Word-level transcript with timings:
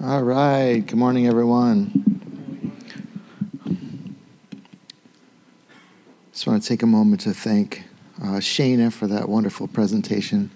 All 0.00 0.22
right. 0.22 0.78
Good 0.78 0.96
morning, 0.96 1.26
everyone. 1.26 2.72
Just 6.30 6.46
want 6.46 6.62
to 6.62 6.68
take 6.68 6.84
a 6.84 6.86
moment 6.86 7.22
to 7.22 7.34
thank 7.34 7.82
uh, 8.22 8.38
Shana 8.38 8.92
for 8.92 9.08
that 9.08 9.28
wonderful 9.28 9.66
presentation. 9.66 10.52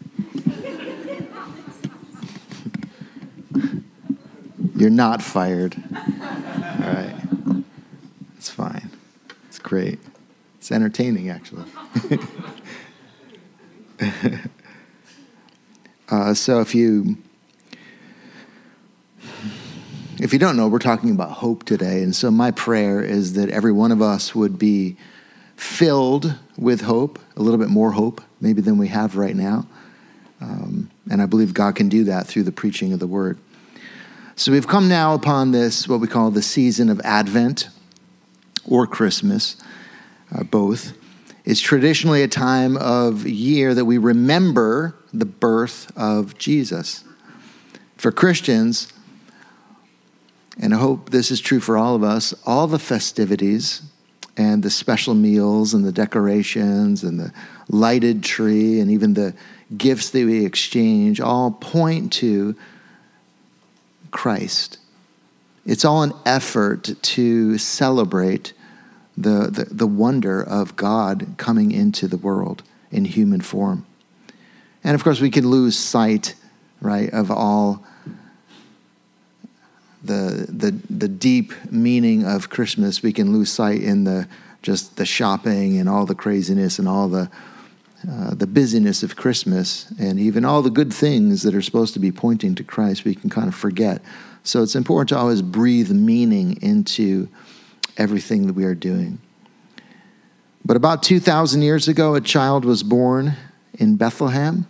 You're 4.77 4.91
not 4.91 5.21
fired. 5.21 5.75
All 5.93 6.93
right. 6.93 7.17
It's 8.37 8.49
fine. 8.49 8.91
It's 9.49 9.59
great. 9.59 9.99
It's 10.59 10.71
entertaining, 10.71 11.31
actually. 11.31 11.65
uh, 16.09 16.33
so 16.33 16.61
if 16.61 16.77
you 16.77 17.17
if 20.33 20.35
you 20.35 20.39
don't 20.39 20.57
know, 20.57 20.67
we're 20.67 20.79
talking 20.79 21.11
about 21.11 21.31
hope 21.31 21.63
today. 21.63 22.03
And 22.03 22.17
so 22.17 22.31
my 22.31 22.53
prayer 22.53 23.03
is 23.03 23.35
that 23.35 23.51
every 23.51 23.71
one 23.71 23.93
of 23.93 24.01
us 24.01 24.35
would 24.35 24.59
be 24.59 24.97
filled 25.57 26.39
with 26.57 26.81
hope, 26.81 27.19
a 27.37 27.43
little 27.43 27.59
bit 27.59 27.69
more 27.69 27.93
hope, 27.93 28.23
maybe 28.41 28.63
than 28.63 28.79
we 28.79 28.89
have 28.89 29.19
right 29.19 29.37
now. 29.37 29.67
Um, 30.41 30.91
and 31.11 31.21
I 31.21 31.27
believe 31.27 31.53
God 31.53 31.77
can 31.77 31.91
do 31.91 32.05
that 32.05 32.27
through 32.27 32.45
the 32.45 32.51
preaching 32.51 32.95
of 32.95 32.99
the 32.99 33.07
word. 33.07 33.37
So 34.35 34.53
we've 34.53 34.67
come 34.67 34.89
now 34.89 35.13
upon 35.13 35.51
this, 35.51 35.87
what 35.87 36.01
we 36.01 36.09
call 36.09 36.31
the 36.31 36.41
season 36.41 36.89
of 36.89 36.99
Advent 37.05 37.69
or 38.67 38.87
Christmas, 38.87 39.59
uh, 40.35 40.45
both. 40.45 40.97
It's 41.45 41.61
traditionally 41.61 42.23
a 42.23 42.29
time 42.29 42.79
of 42.79 43.27
year 43.27 43.75
that 43.75 43.85
we 43.85 43.99
remember 43.99 44.97
the 45.13 45.27
birth 45.27 45.93
of 45.95 46.39
Jesus. 46.39 47.05
For 47.99 48.11
Christians, 48.11 48.91
and 50.61 50.75
I 50.75 50.79
hope 50.79 51.11
this 51.11 51.31
is 51.31 51.41
true 51.41 51.61
for 51.61 51.77
all 51.77 51.95
of 51.95 52.03
us, 52.03 52.35
all 52.45 52.67
the 52.67 52.79
festivities 52.79 53.83
and 54.37 54.63
the 54.63 54.71
special 54.71 55.15
meals 55.15 55.75
and 55.75 55.85
the 55.85 55.93
decorations 55.93 57.03
and 57.03 57.19
the 57.19 57.33
lighted 57.69 58.23
tree 58.23 58.81
and 58.81 58.91
even 58.91 59.15
the 59.15 59.35
gifts 59.77 60.11
that 60.11 60.25
we 60.25 60.45
exchange 60.45 61.21
all 61.21 61.51
point 61.51 62.13
to 62.15 62.55
Christ. 64.11 64.79
It's 65.65 65.85
all 65.85 66.03
an 66.03 66.13
effort 66.27 66.91
to 67.01 67.59
celebrate 67.59 68.53
the, 69.17 69.49
the, 69.51 69.65
the, 69.71 69.87
wonder 69.87 70.43
of 70.43 70.75
God 70.75 71.35
coming 71.37 71.71
into 71.71 72.09
the 72.09 72.17
world 72.17 72.63
in 72.91 73.05
human 73.05 73.43
form. 73.43 73.85
And 74.83 74.95
of 74.95 75.05
course, 75.05 75.21
we 75.21 75.31
can 75.31 75.47
lose 75.47 75.79
sight, 75.79 76.35
right, 76.81 77.11
of 77.13 77.31
all 77.31 77.85
the, 80.05 80.47
the, 80.49 80.71
the 80.91 81.09
deep 81.09 81.53
meaning 81.71 82.25
of 82.25 82.51
Christmas, 82.51 83.03
we 83.03 83.13
can 83.13 83.33
lose 83.33 83.51
sight 83.51 83.83
in 83.83 84.05
the 84.05 84.29
just 84.63 84.97
the 84.97 85.05
shopping 85.05 85.79
and 85.79 85.89
all 85.89 86.07
the 86.07 86.15
craziness 86.15 86.79
and 86.79 86.87
all 86.87 87.09
the 87.09 87.29
uh, 88.09 88.35
the 88.35 88.49
busyness 88.49 89.05
of 89.05 89.15
Christmas 89.15 89.89
and 89.97 90.19
even 90.19 90.45
all 90.45 90.61
the 90.61 90.71
good 90.71 90.93
things 90.93 91.43
that 91.43 91.55
are 91.55 91.63
supposed 91.63 91.95
to 91.95 92.01
be 92.01 92.11
pointing 92.11 92.57
to 92.57 92.65
Christ, 92.65 93.05
we 93.05 93.15
can 93.15 93.31
kind 93.31 93.47
of 93.47 93.55
forget. 93.55 94.03
So 94.43 94.63
it's 94.65 94.75
important 94.75 95.11
to 95.11 95.17
always 95.17 95.41
breathe 95.41 95.93
meaning 95.93 96.61
into 96.63 97.29
everything 97.97 98.49
that 98.49 98.55
we 98.55 98.65
are 98.65 98.75
doing. 98.75 99.21
But 100.65 100.77
about 100.77 101.05
2,000 101.05 101.63
years 101.63 101.87
ago, 101.87 102.17
a 102.17 102.21
child 102.21 102.65
was 102.65 102.83
born 102.83 103.35
in 103.75 103.95
Bethlehem. 103.95 104.67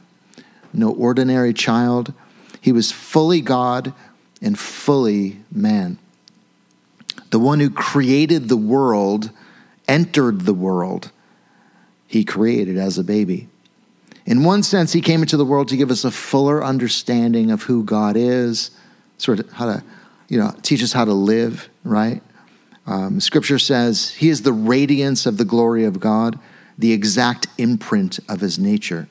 No 0.74 0.91
ordinary 0.91 1.55
child. 1.55 2.12
He 2.61 2.70
was 2.70 2.92
fully 2.92 3.41
God, 3.41 3.94
and 4.43 4.59
fully 4.59 5.39
man. 5.51 5.98
The 7.31 7.39
one 7.39 7.61
who 7.61 7.71
created 7.71 8.48
the 8.48 8.57
world 8.57 9.31
entered 9.89 10.43
the 10.43 10.55
world 10.55 11.11
he 12.07 12.25
created 12.25 12.77
as 12.77 12.98
a 12.98 13.05
baby. 13.05 13.48
In 14.27 14.45
one 14.45 14.63
sense, 14.63 14.92
he 14.92 15.01
came 15.01 15.23
into 15.23 15.39
the 15.39 15.47
world 15.47 15.69
to 15.69 15.79
give 15.79 15.91
us 15.91 16.05
a 16.05 16.11
fuller 16.11 16.63
understanding 16.63 17.51
of 17.51 17.63
who 17.63 17.83
God 17.85 18.17
is, 18.17 18.70
sort 19.17 19.41
of 19.41 19.51
how 19.52 19.64
to, 19.64 19.85
you 20.29 20.39
know, 20.39 20.55
teach 20.61 20.83
us 20.83 20.92
how 20.92 21.07
to 21.07 21.14
live, 21.14 21.70
right? 21.85 22.23
Um, 22.86 23.19
scripture 23.19 23.58
says 23.58 24.11
he 24.11 24.29
is 24.29 24.42
the 24.42 24.52
radiance 24.52 25.25
of 25.25 25.39
the 25.39 25.45
glory 25.47 25.85
of 25.85 26.01
God, 26.01 26.39
the 26.77 26.92
exact 26.92 27.47
imprint 27.57 28.19
of 28.29 28.41
his 28.41 28.58
nature. 28.58 29.08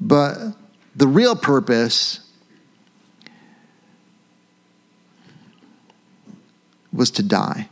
But 0.00 0.36
the 0.94 1.06
real 1.06 1.34
purpose 1.34 2.20
was 6.94 7.10
to 7.12 7.22
die. 7.22 7.68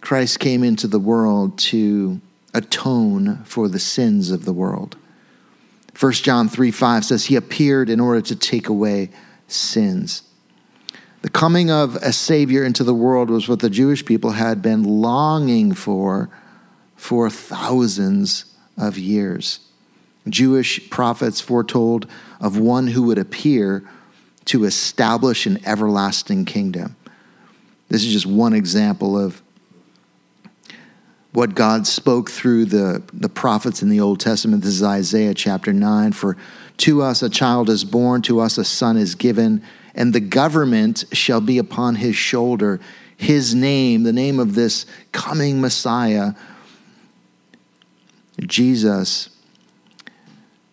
Christ 0.00 0.38
came 0.38 0.62
into 0.62 0.86
the 0.86 1.00
world 1.00 1.58
to 1.58 2.20
atone 2.54 3.42
for 3.44 3.68
the 3.68 3.78
sins 3.78 4.30
of 4.30 4.44
the 4.44 4.52
world. 4.52 4.96
1 5.98 6.12
John 6.12 6.48
3 6.48 6.70
5 6.70 7.04
says, 7.04 7.26
He 7.26 7.36
appeared 7.36 7.90
in 7.90 8.00
order 8.00 8.20
to 8.20 8.36
take 8.36 8.68
away 8.68 9.10
sins. 9.48 10.22
The 11.22 11.30
coming 11.30 11.70
of 11.70 11.96
a 11.96 12.12
Savior 12.12 12.64
into 12.64 12.84
the 12.84 12.94
world 12.94 13.30
was 13.30 13.48
what 13.48 13.60
the 13.60 13.70
Jewish 13.70 14.04
people 14.04 14.32
had 14.32 14.62
been 14.62 14.84
longing 14.84 15.74
for 15.74 16.30
for 16.94 17.28
thousands 17.28 18.44
of 18.76 18.96
years. 18.98 19.60
Jewish 20.28 20.88
prophets 20.90 21.40
foretold 21.40 22.06
of 22.40 22.58
one 22.58 22.88
who 22.88 23.02
would 23.04 23.18
appear 23.18 23.88
to 24.46 24.64
establish 24.64 25.46
an 25.46 25.58
everlasting 25.66 26.44
kingdom. 26.44 26.96
This 27.88 28.04
is 28.04 28.12
just 28.12 28.26
one 28.26 28.52
example 28.52 29.18
of 29.18 29.40
what 31.32 31.54
God 31.54 31.86
spoke 31.86 32.30
through 32.30 32.64
the, 32.64 33.02
the 33.12 33.28
prophets 33.28 33.82
in 33.82 33.90
the 33.90 34.00
Old 34.00 34.20
Testament. 34.20 34.62
This 34.62 34.74
is 34.74 34.82
Isaiah 34.82 35.34
chapter 35.34 35.72
9. 35.72 36.12
For 36.12 36.36
to 36.78 37.02
us 37.02 37.22
a 37.22 37.28
child 37.28 37.68
is 37.68 37.84
born, 37.84 38.22
to 38.22 38.40
us 38.40 38.58
a 38.58 38.64
son 38.64 38.96
is 38.96 39.14
given, 39.14 39.62
and 39.94 40.12
the 40.12 40.20
government 40.20 41.04
shall 41.12 41.40
be 41.40 41.58
upon 41.58 41.96
his 41.96 42.16
shoulder. 42.16 42.80
His 43.16 43.54
name, 43.54 44.02
the 44.02 44.12
name 44.12 44.40
of 44.40 44.54
this 44.54 44.86
coming 45.12 45.60
Messiah, 45.60 46.32
Jesus, 48.40 49.30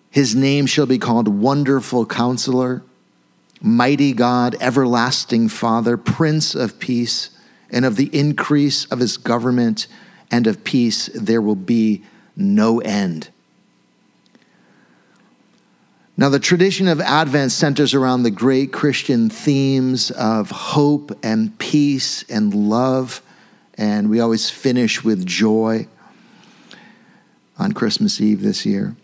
his 0.09 0.35
name 0.35 0.65
shall 0.65 0.85
be 0.85 0.97
called 0.97 1.27
Wonderful 1.27 2.05
Counselor 2.05 2.83
Mighty 3.65 4.11
God, 4.11 4.57
everlasting 4.59 5.47
Father, 5.47 5.95
Prince 5.95 6.53
of 6.53 6.79
Peace, 6.79 7.29
and 7.71 7.85
of 7.85 7.95
the 7.95 8.09
increase 8.11 8.83
of 8.85 8.99
his 8.99 9.15
government 9.15 9.87
and 10.29 10.47
of 10.47 10.65
peace 10.65 11.09
there 11.15 11.41
will 11.41 11.55
be 11.55 12.03
no 12.35 12.81
end. 12.81 13.29
Now, 16.17 16.29
the 16.29 16.39
tradition 16.39 16.87
of 16.89 16.99
Advent 16.99 17.53
centers 17.53 17.93
around 17.93 18.23
the 18.23 18.31
great 18.31 18.73
Christian 18.73 19.29
themes 19.29 20.11
of 20.11 20.51
hope 20.51 21.17
and 21.23 21.57
peace 21.57 22.23
and 22.29 22.53
love, 22.53 23.21
and 23.75 24.09
we 24.09 24.19
always 24.19 24.49
finish 24.49 25.03
with 25.03 25.25
joy 25.25 25.87
on 27.57 27.71
Christmas 27.71 28.19
Eve 28.19 28.41
this 28.41 28.65
year. 28.65 28.95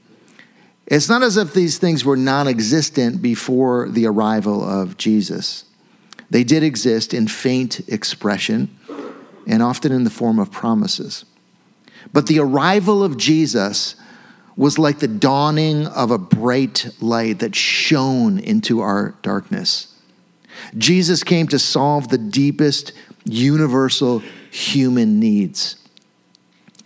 It's 0.89 1.07
not 1.07 1.21
as 1.21 1.37
if 1.37 1.53
these 1.53 1.77
things 1.77 2.03
were 2.03 2.17
non 2.17 2.47
existent 2.47 3.21
before 3.21 3.87
the 3.89 4.07
arrival 4.07 4.63
of 4.63 4.97
Jesus. 4.97 5.65
They 6.31 6.43
did 6.43 6.63
exist 6.63 7.13
in 7.13 7.27
faint 7.27 7.87
expression 7.87 8.75
and 9.47 9.61
often 9.61 9.91
in 9.91 10.03
the 10.03 10.09
form 10.09 10.39
of 10.39 10.51
promises. 10.51 11.25
But 12.11 12.27
the 12.27 12.39
arrival 12.39 13.03
of 13.03 13.17
Jesus 13.17 13.95
was 14.55 14.77
like 14.77 14.99
the 14.99 15.07
dawning 15.07 15.85
of 15.87 16.11
a 16.11 16.17
bright 16.17 16.89
light 16.99 17.39
that 17.39 17.55
shone 17.55 18.39
into 18.39 18.81
our 18.81 19.15
darkness. 19.21 19.95
Jesus 20.77 21.23
came 21.23 21.47
to 21.47 21.59
solve 21.59 22.09
the 22.09 22.17
deepest 22.17 22.93
universal 23.25 24.19
human 24.51 25.19
needs. 25.19 25.78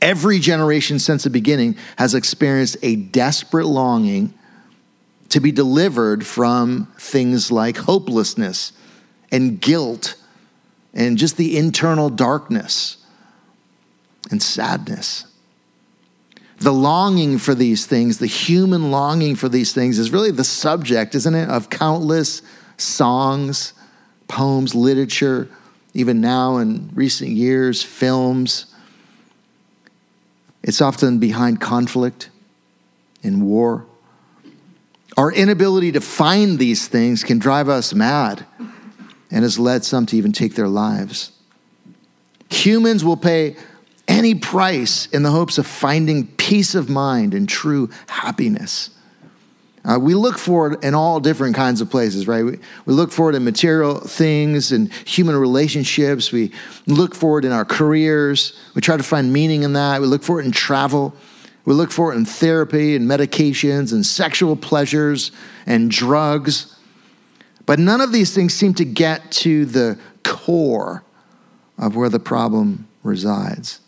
Every 0.04 0.40
generation 0.40 1.00
since 1.00 1.24
the 1.24 1.30
beginning 1.30 1.78
has 1.98 2.14
experienced 2.14 2.76
a 2.82 2.98
desperate 2.98 3.68
longing 3.68 4.34
to 5.30 5.40
be 5.40 5.54
delivered 5.54 6.26
from 6.26 6.92
things 7.00 7.54
like 7.54 7.78
hopelessness 7.78 8.74
and 9.32 9.62
guilt 9.62 10.16
and 10.94 11.18
just 11.18 11.38
the 11.38 11.58
internal 11.58 12.10
darkness 12.10 12.98
and 14.30 14.44
sadness. 14.44 15.26
The 16.58 16.74
longing 16.74 17.38
for 17.38 17.56
these 17.56 17.86
things, 17.86 18.18
the 18.18 18.28
human 18.28 18.92
longing 18.92 19.38
for 19.38 19.48
these 19.48 19.72
things, 19.72 20.00
is 20.00 20.12
really 20.12 20.32
the 20.32 20.44
subject, 20.44 21.16
isn't 21.16 21.34
it, 21.34 21.48
of 21.48 21.70
countless 21.70 22.42
songs, 22.76 23.72
poems, 24.28 24.76
literature, 24.76 25.48
even 25.94 26.20
now 26.20 26.58
in 26.58 26.90
recent 26.94 27.30
years, 27.30 27.82
films 27.82 28.66
it's 30.64 30.82
often 30.82 31.20
behind 31.20 31.60
conflict 31.60 32.30
and 33.22 33.44
war. 33.44 33.86
Our 35.18 35.32
inability 35.32 35.92
to 35.92 36.02
find 36.02 36.58
these 36.58 36.88
things 36.88 37.24
can 37.24 37.38
drive 37.38 37.70
us 37.70 37.94
mad 37.94 38.46
and 39.30 39.44
has 39.44 39.60
led 39.60 39.84
some 39.84 40.06
to 40.08 40.18
even 40.18 40.32
take 40.32 40.56
their 40.56 40.68
lives. 40.68 41.32
Humans 42.50 43.04
will 43.04 43.18
pay 43.18 43.56
any 44.08 44.36
price 44.36 45.06
in 45.08 45.24
the 45.24 45.32
hopes 45.32 45.58
of 45.58 45.68
finding 45.68 46.28
peace 46.28 46.76
of 46.76 46.90
mind 46.90 47.34
and 47.34 47.48
true 47.48 47.90
happiness. 48.08 48.90
Uh, 49.86 50.00
we 50.00 50.16
look 50.16 50.38
for 50.38 50.72
it 50.72 50.84
in 50.84 50.94
all 50.94 51.20
different 51.20 51.56
kinds 51.56 51.82
of 51.82 51.90
places, 51.90 52.26
right? 52.26 52.44
We, 52.44 52.58
we 52.86 52.94
look 52.94 53.12
for 53.12 53.30
it 53.30 53.36
in 53.36 53.44
material 53.44 54.00
things 54.00 54.72
and 54.72 54.92
human 54.94 55.36
relationships. 55.36 56.32
We 56.32 56.52
look 56.88 57.14
for 57.14 57.38
it 57.40 57.46
in 57.46 57.52
our 57.52 57.66
careers. 57.66 58.58
We 58.76 58.82
try 58.82 58.96
to 58.96 59.04
find 59.04 59.34
meaning 59.34 59.64
in 59.64 59.74
that. 59.74 60.00
We 60.00 60.08
look 60.08 60.24
for 60.24 60.40
it 60.40 60.46
in 60.46 60.54
travel. 60.54 61.14
We 61.66 61.74
look 61.74 61.92
for 61.92 62.14
it 62.14 62.18
in 62.18 62.24
therapy 62.24 62.96
and 62.96 63.10
medications 63.10 63.92
and 63.92 64.06
sexual 64.06 64.56
pleasures 64.56 65.32
and 65.66 65.92
drugs. 65.92 66.78
But 67.66 67.80
none 67.80 68.00
of 68.00 68.14
these 68.14 68.34
things 68.34 68.54
seem 68.54 68.74
to 68.76 68.86
get 68.86 69.32
to 69.32 69.66
the 69.66 70.00
core 70.24 71.04
of 71.78 71.96
where 71.96 72.10
the 72.10 72.20
problem 72.20 72.88
resides. 73.04 73.82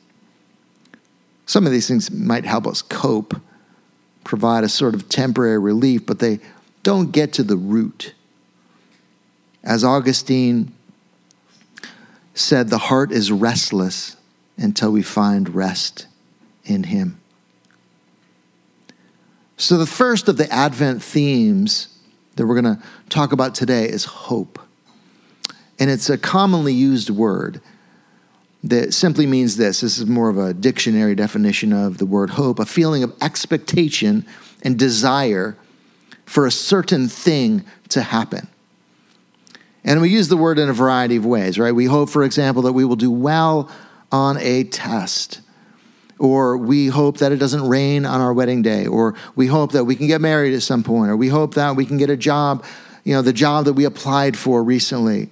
Some 1.46 1.66
of 1.66 1.72
these 1.72 1.88
things 1.88 2.12
might 2.12 2.46
help 2.46 2.68
us 2.68 2.82
cope 2.82 3.36
provide 4.26 4.66
a 4.66 4.70
sort 4.70 4.94
of 4.94 5.08
temporary 5.08 5.60
relief, 5.60 6.06
but 6.06 6.20
they 6.20 6.40
don't 6.84 7.12
get 7.12 7.32
to 7.34 7.44
the 7.44 7.56
root. 7.56 8.14
As 9.64 9.86
Augustine 9.86 10.74
said, 12.34 12.70
the 12.70 12.78
heart 12.78 13.14
is 13.14 13.32
restless 13.32 14.18
until 14.58 14.92
we 14.92 15.02
find 15.02 15.56
rest 15.56 16.08
in 16.66 16.84
Him. 16.84 17.20
So, 19.58 19.78
the 19.78 19.86
first 19.86 20.28
of 20.28 20.36
the 20.36 20.52
Advent 20.52 21.02
themes 21.02 21.88
that 22.36 22.46
we're 22.46 22.62
going 22.62 22.76
to 22.76 22.84
talk 23.10 23.32
about 23.32 23.56
today 23.56 23.88
is 23.88 24.04
hope. 24.04 24.60
And 25.80 25.90
it's 25.90 26.10
a 26.10 26.18
commonly 26.18 26.74
used 26.74 27.10
word 27.10 27.62
that 28.66 28.96
simply 28.96 29.28
means 29.28 29.58
this 29.58 29.82
this 29.82 30.00
is 30.00 30.08
more 30.08 30.28
of 30.28 30.38
a 30.38 30.54
dictionary 30.54 31.14
definition 31.14 31.72
of 31.72 32.00
the 32.00 32.06
word 32.06 32.32
hope 32.32 32.60
a 32.60 32.66
feeling 32.66 33.04
of 33.04 33.14
expectation 33.22 34.26
and 34.64 34.78
desire 34.78 35.56
for 36.26 36.48
a 36.48 36.52
certain 36.52 37.08
thing 37.08 37.64
to 37.90 38.02
happen. 38.02 38.48
And 39.84 40.02
we 40.02 40.10
use 40.10 40.30
the 40.30 40.38
word 40.38 40.58
in 40.58 40.68
a 40.68 40.74
variety 40.74 41.16
of 41.16 41.26
ways, 41.26 41.60
right? 41.60 41.72
We 41.72 41.86
hope, 41.86 42.10
for 42.10 42.24
example, 42.24 42.64
that 42.64 42.74
we 42.74 42.84
will 42.84 42.96
do 42.96 43.12
well 43.12 43.70
on 44.12 44.38
a 44.40 44.64
test. 44.64 45.42
Or 46.18 46.58
we 46.58 46.88
hope 46.88 47.20
that 47.20 47.32
it 47.32 47.38
doesn't 47.38 47.68
rain 47.68 48.04
on 48.04 48.20
our 48.20 48.34
wedding 48.34 48.64
day. 48.64 48.88
Or 48.88 49.14
we 49.36 49.46
hope 49.46 49.74
that 49.74 49.84
we 49.84 49.96
can 49.96 50.08
get 50.08 50.22
married 50.22 50.56
at 50.56 50.64
some 50.64 50.82
point. 50.82 51.12
Or 51.12 51.16
we 51.18 51.28
hope 51.28 51.54
that 51.54 51.76
we 51.76 51.86
can 51.86 51.98
get 51.98 52.10
a 52.10 52.18
job, 52.18 52.66
you 53.04 53.14
know, 53.14 53.22
the 53.22 53.34
job 53.34 53.66
that 53.66 53.74
we 53.74 53.86
applied 53.86 54.36
for 54.36 54.64
recently 54.64 55.30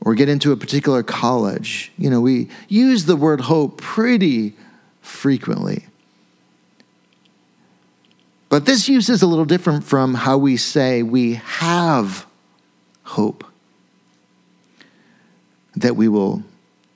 or 0.00 0.14
get 0.14 0.28
into 0.28 0.52
a 0.52 0.56
particular 0.56 1.02
college. 1.02 1.92
You 1.96 2.10
know, 2.10 2.20
we 2.20 2.48
use 2.68 3.06
the 3.06 3.16
word 3.16 3.42
hope 3.42 3.80
pretty 3.80 4.54
frequently. 5.00 5.86
But 8.48 8.66
this 8.66 8.88
use 8.88 9.08
is 9.08 9.22
a 9.22 9.26
little 9.26 9.44
different 9.44 9.84
from 9.84 10.14
how 10.14 10.38
we 10.38 10.56
say 10.56 11.02
we 11.02 11.34
have 11.34 12.26
hope 13.02 13.44
that 15.74 15.96
we 15.96 16.06
will, 16.08 16.42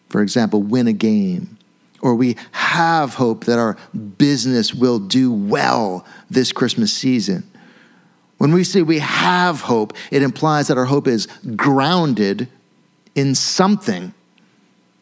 for 0.09 0.23
example, 0.23 0.63
win 0.63 0.87
a 0.87 0.93
game, 0.93 1.59
or 2.01 2.15
we 2.15 2.37
have 2.53 3.15
hope 3.15 3.45
that 3.47 3.59
our 3.59 3.77
business 4.19 4.73
will 4.73 5.01
do 5.01 5.33
well 5.33 6.07
this 6.31 6.53
Christmas 6.53 6.93
season. 6.93 7.43
When 8.37 8.53
we 8.53 8.63
say 8.63 8.83
we 8.83 9.01
have 9.01 9.63
hope, 9.63 9.95
it 10.13 10.23
implies 10.23 10.69
that 10.69 10.79
our 10.79 10.85
hope 10.85 11.09
is 11.09 11.27
grounded 11.57 12.49
in 13.19 13.35
something, 13.35 14.15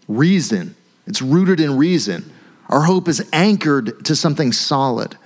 reason. 0.08 0.74
It's 1.06 1.20
rooted 1.20 1.60
in 1.60 1.76
reason. 1.76 2.32
Our 2.70 2.80
hope 2.80 3.08
is 3.08 3.22
anchored 3.30 4.06
to 4.06 4.16
something 4.16 4.52
solid. 4.52 5.18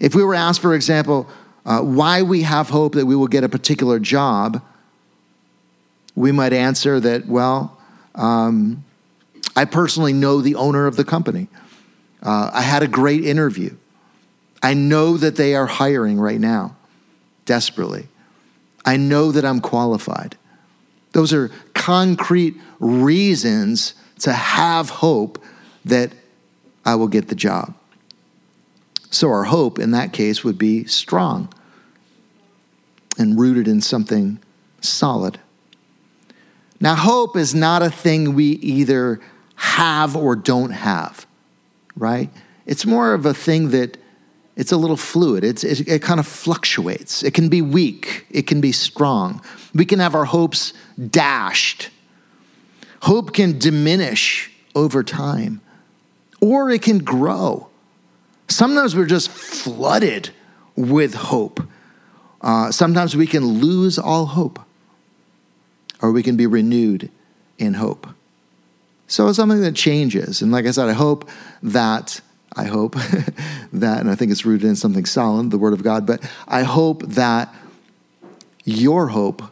If 0.00 0.14
we 0.14 0.24
were 0.24 0.34
asked, 0.34 0.62
for 0.62 0.74
example, 0.74 1.28
uh, 1.66 1.82
why 1.82 2.22
we 2.22 2.42
have 2.42 2.70
hope 2.70 2.94
that 2.94 3.04
we 3.04 3.14
will 3.14 3.26
get 3.26 3.44
a 3.44 3.48
particular 3.50 3.98
job, 3.98 4.62
we 6.14 6.32
might 6.32 6.54
answer 6.54 6.98
that, 6.98 7.26
well, 7.26 7.78
um, 8.14 8.82
I 9.54 9.66
personally 9.66 10.14
know 10.14 10.40
the 10.40 10.54
owner 10.54 10.86
of 10.86 10.96
the 10.96 11.04
company. 11.04 11.48
Uh, 12.22 12.50
I 12.54 12.62
had 12.62 12.84
a 12.84 12.88
great 12.88 13.22
interview. 13.22 13.76
I 14.62 14.72
know 14.72 15.18
that 15.18 15.36
they 15.36 15.54
are 15.54 15.66
hiring 15.66 16.18
right 16.18 16.40
now, 16.40 16.74
desperately. 17.44 18.08
I 18.82 18.96
know 18.96 19.30
that 19.30 19.44
I'm 19.44 19.60
qualified. 19.60 20.36
Those 21.16 21.32
are 21.32 21.50
concrete 21.72 22.60
reasons 22.78 23.94
to 24.18 24.34
have 24.34 24.90
hope 24.90 25.42
that 25.86 26.12
I 26.84 26.96
will 26.96 27.08
get 27.08 27.28
the 27.28 27.34
job. 27.34 27.72
So 29.10 29.30
our 29.30 29.44
hope 29.44 29.78
in 29.78 29.92
that 29.92 30.12
case 30.12 30.44
would 30.44 30.58
be 30.58 30.84
strong 30.84 31.48
and 33.16 33.40
rooted 33.40 33.66
in 33.66 33.80
something 33.80 34.40
solid. 34.82 35.40
Now, 36.80 36.94
hope 36.94 37.34
is 37.34 37.54
not 37.54 37.80
a 37.80 37.90
thing 37.90 38.34
we 38.34 38.48
either 38.48 39.18
have 39.54 40.14
or 40.14 40.36
don't 40.36 40.72
have, 40.72 41.26
right? 41.96 42.28
It's 42.66 42.84
more 42.84 43.14
of 43.14 43.24
a 43.24 43.32
thing 43.32 43.70
that 43.70 43.96
it's 44.56 44.72
a 44.72 44.76
little 44.76 44.96
fluid. 44.96 45.44
It's, 45.44 45.62
it, 45.62 45.86
it 45.86 46.02
kind 46.02 46.18
of 46.18 46.26
fluctuates. 46.26 47.22
It 47.22 47.34
can 47.34 47.48
be 47.48 47.62
weak, 47.62 48.26
it 48.30 48.46
can 48.46 48.60
be 48.60 48.72
strong. 48.72 49.42
We 49.74 49.84
can 49.84 49.98
have 49.98 50.14
our 50.14 50.24
hopes 50.24 50.72
dashed. 51.10 51.90
Hope 53.02 53.34
can 53.34 53.58
diminish 53.58 54.50
over 54.74 55.02
time, 55.02 55.60
or 56.40 56.70
it 56.70 56.82
can 56.82 56.98
grow. 56.98 57.68
Sometimes 58.48 58.96
we're 58.96 59.06
just 59.06 59.28
flooded 59.28 60.30
with 60.74 61.14
hope. 61.14 61.62
Uh, 62.40 62.70
sometimes 62.70 63.14
we 63.16 63.26
can 63.26 63.44
lose 63.44 63.98
all 63.98 64.26
hope, 64.26 64.58
or 66.00 66.10
we 66.10 66.22
can 66.22 66.36
be 66.36 66.46
renewed 66.46 67.10
in 67.58 67.74
hope. 67.74 68.06
So 69.08 69.28
it's 69.28 69.36
something 69.36 69.60
that 69.60 69.74
changes. 69.74 70.42
And 70.42 70.50
like 70.50 70.66
I 70.66 70.70
said, 70.70 70.88
I 70.88 70.92
hope 70.92 71.28
that 71.62 72.20
I 72.54 72.64
hope 72.64 72.94
that, 73.72 74.00
and 74.00 74.10
I 74.10 74.14
think 74.14 74.30
it's 74.30 74.44
rooted 74.44 74.68
in 74.68 74.76
something 74.76 75.04
solid, 75.04 75.50
the 75.50 75.58
Word 75.58 75.72
of 75.72 75.82
God, 75.82 76.06
but 76.06 76.28
I 76.46 76.62
hope 76.62 77.02
that 77.02 77.54
your 78.64 79.08
hope 79.08 79.42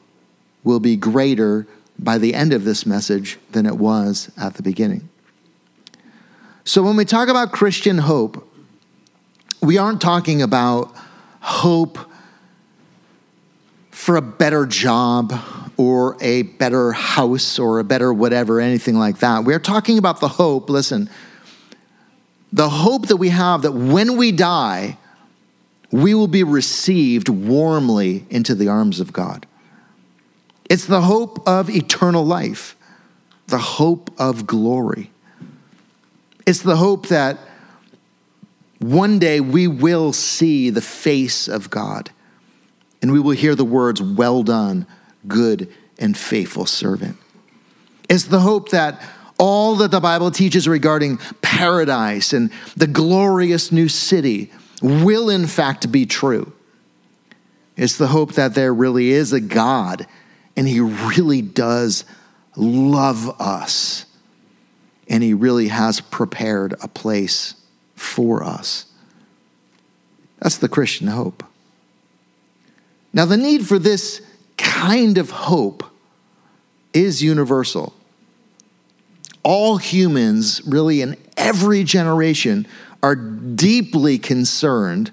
will 0.62 0.80
be 0.80 0.96
greater 0.96 1.66
by 1.98 2.18
the 2.18 2.34
end 2.34 2.52
of 2.52 2.64
this 2.64 2.86
message 2.86 3.38
than 3.52 3.66
it 3.66 3.76
was 3.76 4.30
at 4.36 4.54
the 4.54 4.62
beginning. 4.62 5.08
So 6.64 6.82
when 6.82 6.96
we 6.96 7.04
talk 7.04 7.28
about 7.28 7.52
Christian 7.52 7.98
hope, 7.98 8.48
we 9.60 9.78
aren't 9.78 10.00
talking 10.00 10.42
about 10.42 10.94
hope 11.40 11.98
for 13.90 14.16
a 14.16 14.22
better 14.22 14.66
job 14.66 15.32
or 15.76 16.16
a 16.20 16.42
better 16.42 16.92
house 16.92 17.58
or 17.58 17.78
a 17.78 17.84
better 17.84 18.12
whatever, 18.12 18.60
anything 18.60 18.96
like 18.96 19.18
that. 19.18 19.44
We're 19.44 19.58
talking 19.58 19.98
about 19.98 20.20
the 20.20 20.28
hope, 20.28 20.68
listen, 20.68 21.08
the 22.54 22.68
hope 22.68 23.08
that 23.08 23.16
we 23.16 23.30
have 23.30 23.62
that 23.62 23.72
when 23.72 24.16
we 24.16 24.30
die, 24.30 24.96
we 25.90 26.14
will 26.14 26.28
be 26.28 26.44
received 26.44 27.28
warmly 27.28 28.24
into 28.30 28.54
the 28.54 28.68
arms 28.68 29.00
of 29.00 29.12
God. 29.12 29.44
It's 30.70 30.86
the 30.86 31.00
hope 31.00 31.46
of 31.48 31.68
eternal 31.68 32.24
life, 32.24 32.76
the 33.48 33.58
hope 33.58 34.08
of 34.20 34.46
glory. 34.46 35.10
It's 36.46 36.62
the 36.62 36.76
hope 36.76 37.08
that 37.08 37.38
one 38.78 39.18
day 39.18 39.40
we 39.40 39.66
will 39.66 40.12
see 40.12 40.70
the 40.70 40.80
face 40.80 41.48
of 41.48 41.70
God 41.70 42.10
and 43.02 43.10
we 43.10 43.18
will 43.18 43.32
hear 43.32 43.56
the 43.56 43.64
words, 43.64 44.00
Well 44.00 44.44
done, 44.44 44.86
good 45.26 45.72
and 45.98 46.16
faithful 46.16 46.66
servant. 46.66 47.16
It's 48.08 48.24
the 48.24 48.40
hope 48.40 48.68
that 48.68 49.02
all 49.38 49.76
that 49.76 49.90
the 49.90 50.00
Bible 50.00 50.30
teaches 50.30 50.68
regarding 50.68 51.18
paradise 51.42 52.32
and 52.32 52.50
the 52.76 52.86
glorious 52.86 53.72
new 53.72 53.88
city 53.88 54.52
will, 54.82 55.28
in 55.28 55.46
fact, 55.46 55.90
be 55.90 56.06
true. 56.06 56.52
It's 57.76 57.96
the 57.96 58.08
hope 58.08 58.34
that 58.34 58.54
there 58.54 58.72
really 58.72 59.10
is 59.10 59.32
a 59.32 59.40
God 59.40 60.06
and 60.56 60.68
He 60.68 60.80
really 60.80 61.42
does 61.42 62.04
love 62.56 63.40
us 63.40 64.06
and 65.08 65.22
He 65.22 65.34
really 65.34 65.68
has 65.68 66.00
prepared 66.00 66.74
a 66.80 66.88
place 66.88 67.54
for 67.96 68.44
us. 68.44 68.86
That's 70.38 70.58
the 70.58 70.68
Christian 70.68 71.08
hope. 71.08 71.42
Now, 73.12 73.24
the 73.24 73.36
need 73.36 73.66
for 73.66 73.78
this 73.78 74.20
kind 74.56 75.18
of 75.18 75.30
hope 75.30 75.84
is 76.92 77.22
universal 77.22 77.94
all 79.44 79.76
humans, 79.76 80.62
really 80.66 81.02
in 81.02 81.16
every 81.36 81.84
generation, 81.84 82.66
are 83.02 83.14
deeply 83.14 84.18
concerned 84.18 85.12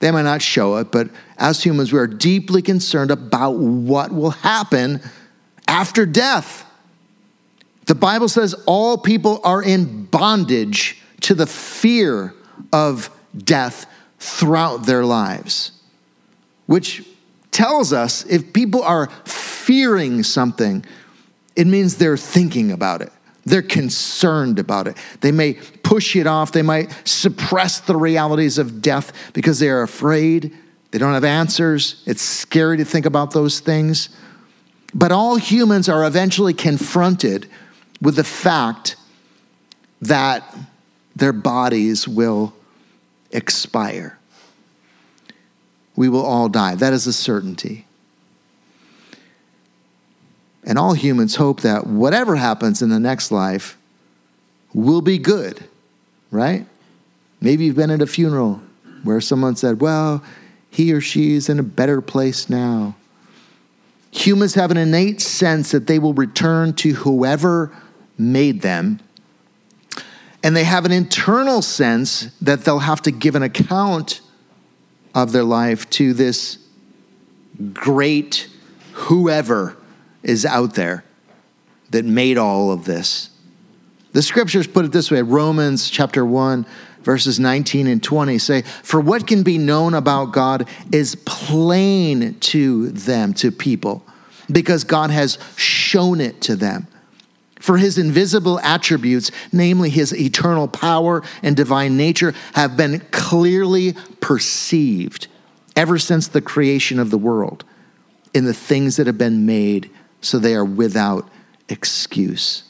They 0.00 0.10
might 0.10 0.22
not 0.22 0.42
show 0.42 0.76
it, 0.76 0.92
but 0.92 1.10
as 1.38 1.62
humans, 1.62 1.92
we 1.92 1.98
are 1.98 2.06
deeply 2.06 2.62
concerned 2.62 3.10
about 3.10 3.52
what 3.52 4.12
will 4.12 4.30
happen 4.30 5.00
after 5.66 6.06
death. 6.06 6.64
The 7.86 7.94
Bible 7.94 8.28
says 8.28 8.54
all 8.66 8.96
people 8.98 9.40
are 9.44 9.62
in 9.62 10.04
bondage 10.04 11.02
to 11.22 11.34
the 11.34 11.46
fear 11.46 12.34
of 12.72 13.10
death 13.36 13.86
throughout 14.20 14.86
their 14.86 15.04
lives, 15.04 15.72
which 16.66 17.04
tells 17.50 17.92
us 17.92 18.24
if 18.26 18.52
people 18.52 18.82
are 18.82 19.08
fearing 19.24 20.22
something, 20.22 20.84
it 21.56 21.66
means 21.66 21.96
they're 21.96 22.16
thinking 22.16 22.70
about 22.70 23.02
it. 23.02 23.12
They're 23.48 23.62
concerned 23.62 24.58
about 24.58 24.88
it. 24.88 24.96
They 25.22 25.32
may 25.32 25.54
push 25.54 26.14
it 26.16 26.26
off. 26.26 26.52
They 26.52 26.62
might 26.62 26.94
suppress 27.08 27.80
the 27.80 27.96
realities 27.96 28.58
of 28.58 28.82
death 28.82 29.32
because 29.32 29.58
they 29.58 29.70
are 29.70 29.80
afraid. 29.80 30.54
They 30.90 30.98
don't 30.98 31.14
have 31.14 31.24
answers. 31.24 32.02
It's 32.06 32.20
scary 32.20 32.76
to 32.76 32.84
think 32.84 33.06
about 33.06 33.30
those 33.30 33.60
things. 33.60 34.10
But 34.92 35.12
all 35.12 35.36
humans 35.36 35.88
are 35.88 36.04
eventually 36.04 36.52
confronted 36.52 37.48
with 38.02 38.16
the 38.16 38.24
fact 38.24 38.96
that 40.02 40.54
their 41.16 41.32
bodies 41.32 42.06
will 42.06 42.52
expire. 43.32 44.18
We 45.96 46.10
will 46.10 46.24
all 46.24 46.50
die. 46.50 46.74
That 46.74 46.92
is 46.92 47.06
a 47.06 47.14
certainty. 47.14 47.86
And 50.64 50.78
all 50.78 50.94
humans 50.94 51.36
hope 51.36 51.60
that 51.62 51.86
whatever 51.86 52.36
happens 52.36 52.82
in 52.82 52.90
the 52.90 53.00
next 53.00 53.30
life 53.30 53.76
will 54.74 55.00
be 55.00 55.18
good, 55.18 55.64
right? 56.30 56.66
Maybe 57.40 57.64
you've 57.64 57.76
been 57.76 57.90
at 57.90 58.02
a 58.02 58.06
funeral 58.06 58.60
where 59.02 59.20
someone 59.20 59.56
said, 59.56 59.80
well, 59.80 60.22
he 60.70 60.92
or 60.92 61.00
she 61.00 61.34
is 61.34 61.48
in 61.48 61.58
a 61.58 61.62
better 61.62 62.00
place 62.00 62.50
now. 62.50 62.96
Humans 64.10 64.54
have 64.54 64.70
an 64.70 64.76
innate 64.76 65.20
sense 65.20 65.70
that 65.70 65.86
they 65.86 65.98
will 65.98 66.14
return 66.14 66.72
to 66.74 66.92
whoever 66.92 67.70
made 68.16 68.62
them. 68.62 69.00
And 70.42 70.56
they 70.56 70.64
have 70.64 70.84
an 70.84 70.92
internal 70.92 71.62
sense 71.62 72.26
that 72.40 72.64
they'll 72.64 72.78
have 72.80 73.02
to 73.02 73.10
give 73.10 73.34
an 73.34 73.42
account 73.42 74.20
of 75.14 75.32
their 75.32 75.44
life 75.44 75.88
to 75.90 76.12
this 76.12 76.58
great 77.72 78.48
whoever 78.92 79.76
is 80.22 80.44
out 80.44 80.74
there 80.74 81.04
that 81.90 82.04
made 82.04 82.38
all 82.38 82.70
of 82.70 82.84
this. 82.84 83.30
The 84.12 84.22
scriptures 84.22 84.66
put 84.66 84.84
it 84.84 84.92
this 84.92 85.10
way 85.10 85.22
Romans 85.22 85.90
chapter 85.90 86.24
1, 86.24 86.66
verses 87.02 87.38
19 87.38 87.86
and 87.86 88.02
20 88.02 88.38
say, 88.38 88.62
For 88.82 89.00
what 89.00 89.26
can 89.26 89.42
be 89.42 89.58
known 89.58 89.94
about 89.94 90.32
God 90.32 90.68
is 90.92 91.14
plain 91.26 92.34
to 92.40 92.88
them, 92.90 93.34
to 93.34 93.50
people, 93.50 94.04
because 94.50 94.84
God 94.84 95.10
has 95.10 95.38
shown 95.56 96.20
it 96.20 96.40
to 96.42 96.56
them. 96.56 96.86
For 97.60 97.76
his 97.76 97.98
invisible 97.98 98.60
attributes, 98.60 99.30
namely 99.52 99.90
his 99.90 100.14
eternal 100.14 100.68
power 100.68 101.22
and 101.42 101.56
divine 101.56 101.96
nature, 101.96 102.32
have 102.54 102.76
been 102.76 103.00
clearly 103.10 103.94
perceived 104.20 105.26
ever 105.74 105.98
since 105.98 106.28
the 106.28 106.40
creation 106.40 106.98
of 106.98 107.10
the 107.10 107.18
world 107.18 107.64
in 108.32 108.44
the 108.44 108.54
things 108.54 108.96
that 108.96 109.06
have 109.06 109.18
been 109.18 109.44
made 109.44 109.90
so 110.20 110.38
they 110.38 110.54
are 110.54 110.64
without 110.64 111.28
excuse. 111.68 112.64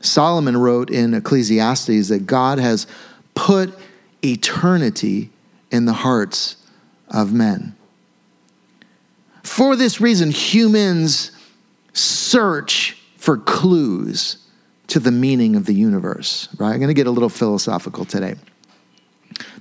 Solomon 0.00 0.56
wrote 0.56 0.90
in 0.90 1.14
Ecclesiastes 1.14 2.08
that 2.08 2.26
God 2.26 2.58
has 2.58 2.86
put 3.34 3.76
eternity 4.24 5.30
in 5.70 5.84
the 5.84 5.92
hearts 5.92 6.56
of 7.08 7.32
men. 7.32 7.74
For 9.42 9.76
this 9.76 10.00
reason, 10.00 10.30
humans 10.30 11.32
search 11.92 12.96
for 13.16 13.36
clues 13.36 14.38
to 14.88 15.00
the 15.00 15.10
meaning 15.10 15.56
of 15.56 15.66
the 15.66 15.74
universe, 15.74 16.48
right? 16.58 16.72
I'm 16.72 16.78
going 16.78 16.88
to 16.88 16.94
get 16.94 17.06
a 17.06 17.10
little 17.10 17.28
philosophical 17.28 18.04
today. 18.04 18.36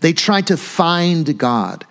They 0.01 0.13
try 0.13 0.41
to 0.41 0.57
find 0.57 1.37
God. 1.37 1.85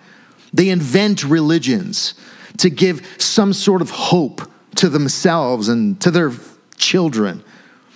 They 0.53 0.69
invent 0.69 1.23
religions 1.23 2.15
to 2.57 2.69
give 2.69 3.05
some 3.21 3.53
sort 3.53 3.81
of 3.81 3.89
hope 3.89 4.41
to 4.77 4.89
themselves 4.89 5.69
and 5.69 5.99
to 6.01 6.11
their 6.11 6.31
children. 6.77 7.43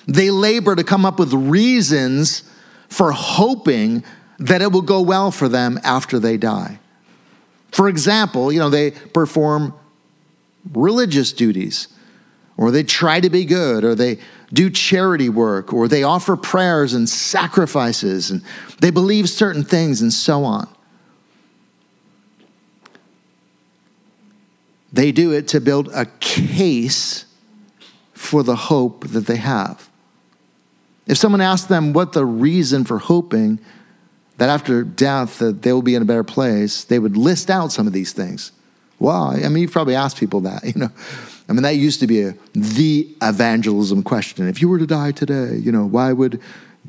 They 0.07 0.31
labor 0.31 0.75
to 0.75 0.83
come 0.83 1.05
up 1.05 1.19
with 1.19 1.33
reasons 1.33 2.43
for 2.89 3.11
hoping 3.11 4.03
that 4.39 4.61
it 4.61 4.71
will 4.71 4.81
go 4.81 5.01
well 5.01 5.31
for 5.31 5.47
them 5.47 5.79
after 5.83 6.19
they 6.19 6.37
die. 6.37 6.79
For 7.71 7.87
example, 7.87 8.51
you 8.51 8.59
know, 8.59 8.69
they 8.69 8.91
perform 8.91 9.73
religious 10.73 11.31
duties, 11.31 11.87
or 12.57 12.71
they 12.71 12.83
try 12.83 13.19
to 13.19 13.29
be 13.29 13.45
good, 13.45 13.83
or 13.83 13.95
they 13.95 14.19
do 14.51 14.69
charity 14.69 15.29
work, 15.29 15.73
or 15.73 15.87
they 15.87 16.03
offer 16.03 16.35
prayers 16.35 16.93
and 16.93 17.07
sacrifices, 17.07 18.29
and 18.29 18.41
they 18.79 18.91
believe 18.91 19.29
certain 19.29 19.63
things, 19.63 20.01
and 20.01 20.11
so 20.11 20.43
on. 20.43 20.67
They 24.91 25.11
do 25.11 25.31
it 25.31 25.47
to 25.49 25.61
build 25.61 25.89
a 25.93 26.05
case 26.19 27.25
for 28.13 28.43
the 28.43 28.55
hope 28.55 29.07
that 29.07 29.25
they 29.25 29.37
have. 29.37 29.89
If 31.07 31.17
someone 31.17 31.41
asked 31.41 31.69
them 31.69 31.93
what 31.93 32.13
the 32.13 32.25
reason 32.25 32.83
for 32.83 32.99
hoping 32.99 33.59
that 34.37 34.49
after 34.49 34.83
death 34.83 35.39
that 35.39 35.61
they 35.61 35.73
will 35.73 35.81
be 35.81 35.95
in 35.95 36.01
a 36.01 36.05
better 36.05 36.23
place, 36.23 36.83
they 36.83 36.99
would 36.99 37.17
list 37.17 37.49
out 37.49 37.71
some 37.71 37.87
of 37.87 37.93
these 37.93 38.13
things. 38.13 38.51
Why? 38.97 39.41
I 39.43 39.49
mean, 39.49 39.63
you've 39.63 39.71
probably 39.71 39.95
asked 39.95 40.17
people 40.17 40.41
that, 40.41 40.63
you 40.75 40.79
know. 40.79 40.89
I 41.49 41.53
mean, 41.53 41.63
that 41.63 41.75
used 41.75 41.99
to 41.99 42.07
be 42.07 42.21
a, 42.21 42.35
the 42.53 43.09
evangelism 43.21 44.03
question. 44.03 44.47
If 44.47 44.61
you 44.61 44.69
were 44.69 44.79
to 44.79 44.87
die 44.87 45.11
today, 45.11 45.57
you 45.57 45.71
know, 45.71 45.85
why 45.85 46.13
would 46.13 46.39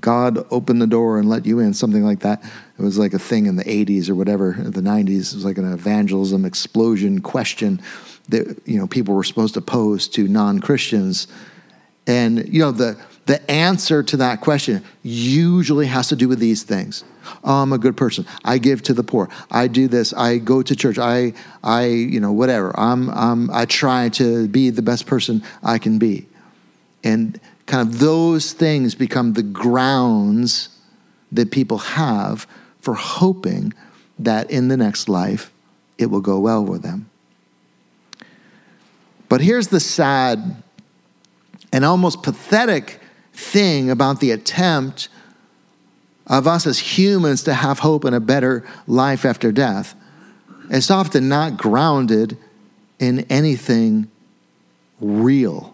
God 0.03 0.47
open 0.51 0.79
the 0.79 0.87
door 0.87 1.19
and 1.19 1.29
let 1.29 1.47
you 1.47 1.61
in? 1.61 1.73
Something 1.73 2.05
like 2.05 2.21
that. 2.21 2.45
It 2.79 2.83
was 2.83 2.99
like 2.99 3.15
a 3.15 3.19
thing 3.19 3.47
in 3.47 3.57
the 3.57 3.65
80s 3.65 4.11
or 4.11 4.15
whatever, 4.15 4.53
the 4.53 4.83
90s. 4.83 5.33
It 5.33 5.37
was 5.37 5.45
like 5.45 5.57
an 5.57 5.73
evangelism 5.73 6.45
explosion 6.45 7.23
question 7.23 7.81
that, 8.29 8.61
you 8.67 8.79
know, 8.79 8.87
people 8.87 9.15
were 9.15 9.25
supposed 9.25 9.55
to 9.55 9.61
pose 9.61 10.09
to 10.09 10.29
non 10.29 10.61
Christians. 10.61 11.29
And, 12.07 12.47
you 12.53 12.61
know, 12.61 12.73
the, 12.73 13.01
the 13.27 13.49
answer 13.51 14.03
to 14.03 14.17
that 14.19 14.41
question 14.41 14.85
usually 15.03 15.87
has 15.87 16.09
to 16.09 16.17
do 16.17 16.29
with 16.29 16.41
these 16.41 16.65
things. 16.65 17.05
Oh, 17.45 17.63
I'm 17.63 17.73
a 17.73 17.79
good 17.79 17.97
person. 17.97 18.27
I 18.45 18.59
give 18.59 18.83
to 18.83 18.95
the 18.95 19.05
poor. 19.05 19.29
I 19.51 19.69
do 19.69 19.87
this. 19.87 20.13
I 20.13 20.39
go 20.39 20.63
to 20.63 20.75
church. 20.75 20.99
I, 20.99 21.35
I, 21.63 21.87
you 21.87 22.21
know, 22.21 22.33
whatever. 22.33 22.79
I'm, 22.79 23.11
I'm, 23.11 23.51
I 23.51 23.65
try 23.65 24.09
to 24.11 24.49
be 24.49 24.71
the 24.71 24.83
best 24.83 25.07
person 25.07 25.43
I 25.63 25.79
can 25.79 25.99
be. 25.99 26.27
And 27.05 27.41
kind 27.73 27.89
of 27.89 28.01
those 28.01 28.53
things 28.53 28.95
become 28.95 29.33
the 29.33 29.43
grounds 29.43 30.69
that 31.33 31.51
people 31.51 31.79
have 31.79 32.47
for 32.81 32.93
hoping 32.93 33.73
that 34.19 34.51
in 34.51 34.69
the 34.69 34.77
next 34.77 35.09
life 35.09 35.51
it 35.97 36.05
will 36.05 36.21
go 36.21 36.39
well 36.39 36.63
with 36.63 36.83
them. 36.83 37.09
But 39.31 39.41
here's 39.41 39.69
the 39.69 39.81
sad 39.81 40.63
and 41.73 41.83
almost 41.83 42.23
pathetic 42.23 43.01
thing 43.33 43.89
about 43.89 44.21
the 44.21 44.33
attempt 44.33 45.09
of 46.27 46.47
us 46.47 46.67
as 46.67 46.79
humans 46.79 47.43
to 47.45 47.55
have 47.55 47.79
hope 47.79 48.05
in 48.05 48.13
a 48.13 48.21
better 48.21 48.67
life 48.87 49.25
after 49.25 49.51
death. 49.51 49.95
It's 50.69 50.91
often 50.91 51.27
not 51.27 51.57
grounded 51.57 52.37
in 52.99 53.21
anything 53.31 54.11
real. 55.01 55.72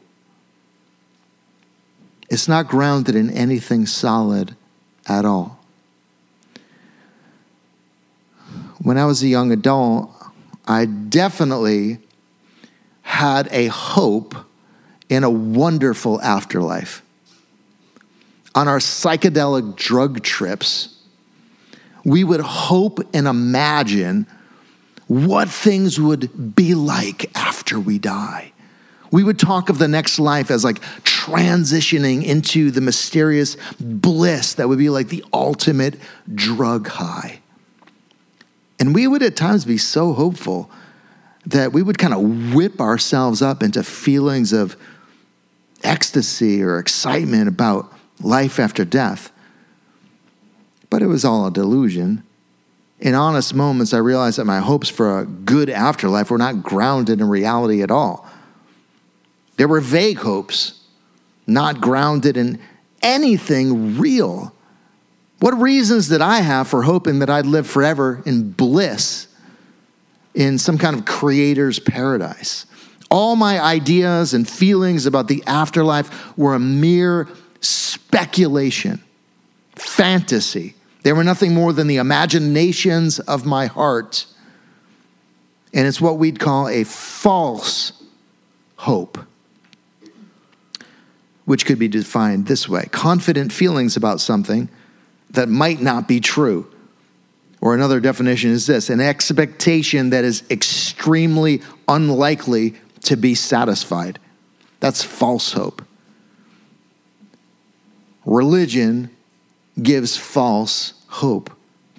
It's 2.29 2.49
not 2.49 2.69
grounded 2.69 3.15
in 3.15 3.31
anything 3.31 3.87
solid 3.87 4.55
at 5.07 5.25
all. 5.25 5.59
When 8.83 8.99
I 8.99 9.07
was 9.07 9.23
a 9.23 9.29
young 9.29 9.51
adult, 9.51 10.11
I 10.67 10.85
definitely 10.85 11.99
had 13.03 13.49
a 13.51 13.67
hope 13.69 14.35
in 15.09 15.25
a 15.25 15.31
wonderful 15.31 16.21
afterlife 16.21 17.03
on 18.59 18.67
our 18.67 18.79
psychedelic 18.79 19.77
drug 19.77 20.21
trips, 20.25 20.97
we 22.05 22.25
would 22.25 22.41
hope 22.41 22.99
and 23.15 23.29
imagine 23.29 24.27
what 25.07 25.49
things 25.49 26.01
would 26.01 26.57
be 26.57 26.75
like 26.75 27.31
after 27.37 27.79
we 27.79 28.01
die. 28.01 28.53
We 29.11 29.25
would 29.25 29.39
talk 29.39 29.69
of 29.69 29.79
the 29.79 29.89
next 29.89 30.19
life 30.19 30.51
as 30.51 30.65
like 30.65 30.81
transitioning 31.03 32.25
into 32.25 32.71
the 32.71 32.81
mysterious 32.81 33.57
bliss 33.81 34.55
that 34.55 34.69
would 34.69 34.79
be 34.79 34.91
like 34.91 35.09
the 35.09 35.25
ultimate 35.33 35.99
drug 36.35 36.89
high. 36.89 37.41
And 38.79 38.95
we 38.95 39.07
would 39.07 39.23
at 39.23 39.37
times 39.37 39.65
be 39.65 39.79
so 39.79 40.13
hopeful 40.13 40.71
that 41.47 41.73
we 41.73 41.83
would 41.83 41.99
kind 41.99 42.13
of 42.13 42.55
whip 42.55 42.81
ourselves 42.81 43.41
up 43.41 43.63
into 43.63 43.83
feelings 43.83 44.53
of 44.53 44.77
ecstasy 45.83 46.63
or 46.63 46.79
excitement 46.79 47.49
about 47.49 47.91
life 48.21 48.59
after 48.59 48.85
death. 48.85 49.33
But 50.91 51.03
it 51.03 51.07
was 51.07 51.25
all 51.25 51.47
a 51.47 51.51
delusion. 51.51 52.23
in 53.01 53.15
honest 53.15 53.55
moments, 53.55 53.95
I 53.95 53.99
realized 53.99 54.39
that 54.39 54.45
my 54.45 54.59
hopes 54.59 54.89
for 54.89 55.21
a 55.21 55.25
good 55.25 55.71
afterlife 55.71 56.31
were 56.31 56.39
not 56.39 56.63
grounded 56.63 57.21
in 57.21 57.29
reality 57.29 57.81
at 57.83 57.91
all. 57.91 58.29
There 59.59 59.69
were 59.69 59.81
vague 59.81 60.19
hopes, 60.19 60.81
not 61.47 61.81
grounded 61.81 62.37
in 62.37 62.61
anything 63.03 63.99
real. 63.99 64.55
What 65.41 65.61
reasons 65.61 66.09
did 66.09 66.21
I 66.21 66.39
have 66.39 66.69
for 66.69 66.83
hoping 66.83 67.19
that 67.19 67.29
I'd 67.29 67.45
live 67.45 67.67
forever 67.67 68.23
in 68.25 68.53
bliss 68.53 69.27
in 70.35 70.59
some 70.59 70.79
kind 70.79 70.97
of 70.97 71.05
creator's 71.05 71.79
paradise? 71.79 72.67
All 73.11 73.37
my 73.37 73.61
ideas 73.61 74.33
and 74.33 74.49
feelings 74.49 75.07
about 75.07 75.29
the 75.29 75.43
afterlife 75.47 76.37
were 76.37 76.55
a 76.55 76.61
mere 76.61 77.29
speculation, 77.61 79.03
fantasy. 79.75 80.75
They 81.03 81.13
were 81.13 81.25
nothing 81.25 81.55
more 81.55 81.73
than 81.73 81.87
the 81.87 81.97
imaginations 81.97 83.19
of 83.19 83.45
my 83.45 83.67
heart. 83.67 84.27
And 85.73 85.87
it's 85.87 86.01
what 86.01 86.19
we'd 86.19 86.39
call 86.39 86.69
a 86.69 86.85
false 86.85 87.93
hope, 88.77 89.19
which 91.49 91.65
could 91.65 91.79
be 91.79 91.89
defined 91.89 92.45
this 92.45 92.69
way 92.69 92.85
confident 92.93 93.51
feelings 93.51 93.97
about 93.97 94.21
something 94.21 94.69
that 95.31 95.49
might 95.49 95.81
not 95.81 96.07
be 96.07 96.21
true. 96.21 96.71
Or 97.63 97.75
another 97.75 98.01
definition 98.01 98.51
is 98.51 98.67
this 98.67 98.91
an 98.91 99.01
expectation 99.01 100.11
that 100.11 100.25
is 100.25 100.43
extremely 100.51 101.63
unlikely 101.89 102.75
to 103.05 103.17
be 103.17 103.35
satisfied. 103.35 104.19
That's 104.81 105.03
false 105.03 105.53
hope. 105.53 105.81
Religion 108.27 109.09
gives 109.83 110.19
false 110.19 110.93
hope 111.07 111.51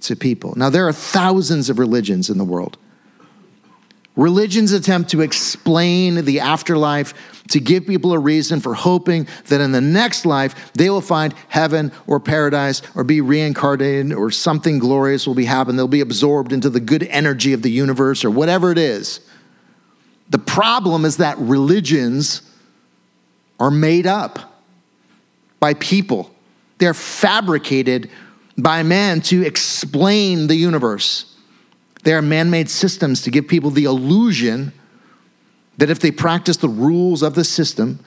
to 0.02 0.16
people. 0.16 0.54
Now, 0.58 0.70
there 0.70 0.88
are 0.88 0.94
thousands 0.94 1.72
of 1.72 1.80
religions 1.80 2.30
in 2.30 2.38
the 2.38 2.46
world. 2.46 2.78
Religions 4.20 4.74
attempt 4.74 5.12
to 5.12 5.22
explain 5.22 6.26
the 6.26 6.42
afterlife, 6.42 7.14
to 7.48 7.58
give 7.62 7.88
people 7.88 8.12
a 8.12 8.20
reason 8.20 8.60
for 8.60 8.74
hoping 8.74 9.26
that 9.46 9.62
in 9.62 9.72
the 9.72 9.80
next 9.80 10.26
life 10.26 10.74
they 10.74 10.90
will 10.90 11.00
find 11.00 11.34
heaven 11.48 11.90
or 12.06 12.20
paradise 12.20 12.82
or 12.96 13.06
be 13.06 13.22
reincarnated 13.22 14.12
or 14.12 14.30
something 14.30 14.78
glorious 14.78 15.26
will 15.26 15.36
be 15.36 15.46
happen. 15.46 15.78
They'll 15.78 15.88
be 15.88 16.02
absorbed 16.02 16.52
into 16.52 16.70
the 16.70 16.82
good 16.82 17.04
energy 17.04 17.54
of 17.54 17.62
the 17.62 17.72
universe 17.72 18.26
or 18.26 18.30
whatever 18.30 18.74
it 18.74 18.78
is. 18.78 19.22
The 20.30 20.38
problem 20.38 21.06
is 21.06 21.16
that 21.18 21.38
religions 21.38 22.42
are 23.58 23.72
made 23.72 24.06
up 24.06 24.54
by 25.62 25.76
people, 25.76 26.30
they're 26.78 26.94
fabricated 26.94 28.10
by 28.58 28.84
man 28.84 29.22
to 29.22 29.46
explain 29.46 30.48
the 30.48 30.56
universe. 30.56 31.38
They 32.04 32.14
are 32.14 32.22
man 32.22 32.50
made 32.50 32.70
systems 32.70 33.22
to 33.24 33.32
give 33.32 33.48
people 33.48 33.72
the 33.72 33.84
illusion 33.84 34.72
that 35.78 35.90
if 35.90 36.00
they 36.00 36.12
practice 36.12 36.58
the 36.58 36.70
rules 36.70 37.22
of 37.22 37.36
the 37.36 37.44
system 37.44 38.00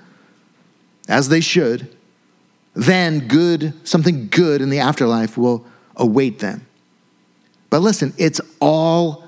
as 1.09 1.29
they 1.29 1.41
should, 1.41 1.89
then 2.75 3.29
good, 3.29 3.75
something 3.87 4.29
good 4.29 4.63
in 4.63 4.71
the 4.71 4.79
afterlife 4.79 5.37
will 5.37 5.65
await 5.97 6.39
them. 6.39 6.67
But 7.71 7.81
listen, 7.81 8.13
it's 8.19 8.41
all 8.61 9.25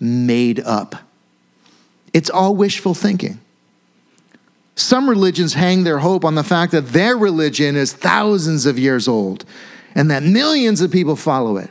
made 0.00 0.60
up. 0.60 0.96
It's 2.12 2.30
all 2.30 2.54
wishful 2.54 2.94
thinking. 2.94 3.40
Some 4.74 5.08
religions 5.08 5.54
hang 5.54 5.84
their 5.84 5.98
hope 5.98 6.24
on 6.24 6.34
the 6.34 6.44
fact 6.44 6.72
that 6.72 6.88
their 6.88 7.16
religion 7.16 7.76
is 7.76 7.94
thousands 7.94 8.66
of 8.66 8.78
years 8.78 9.08
old 9.08 9.46
and 9.94 10.10
that 10.10 10.22
millions 10.22 10.82
of 10.82 10.90
people 10.90 11.16
follow 11.16 11.56
it. 11.56 11.70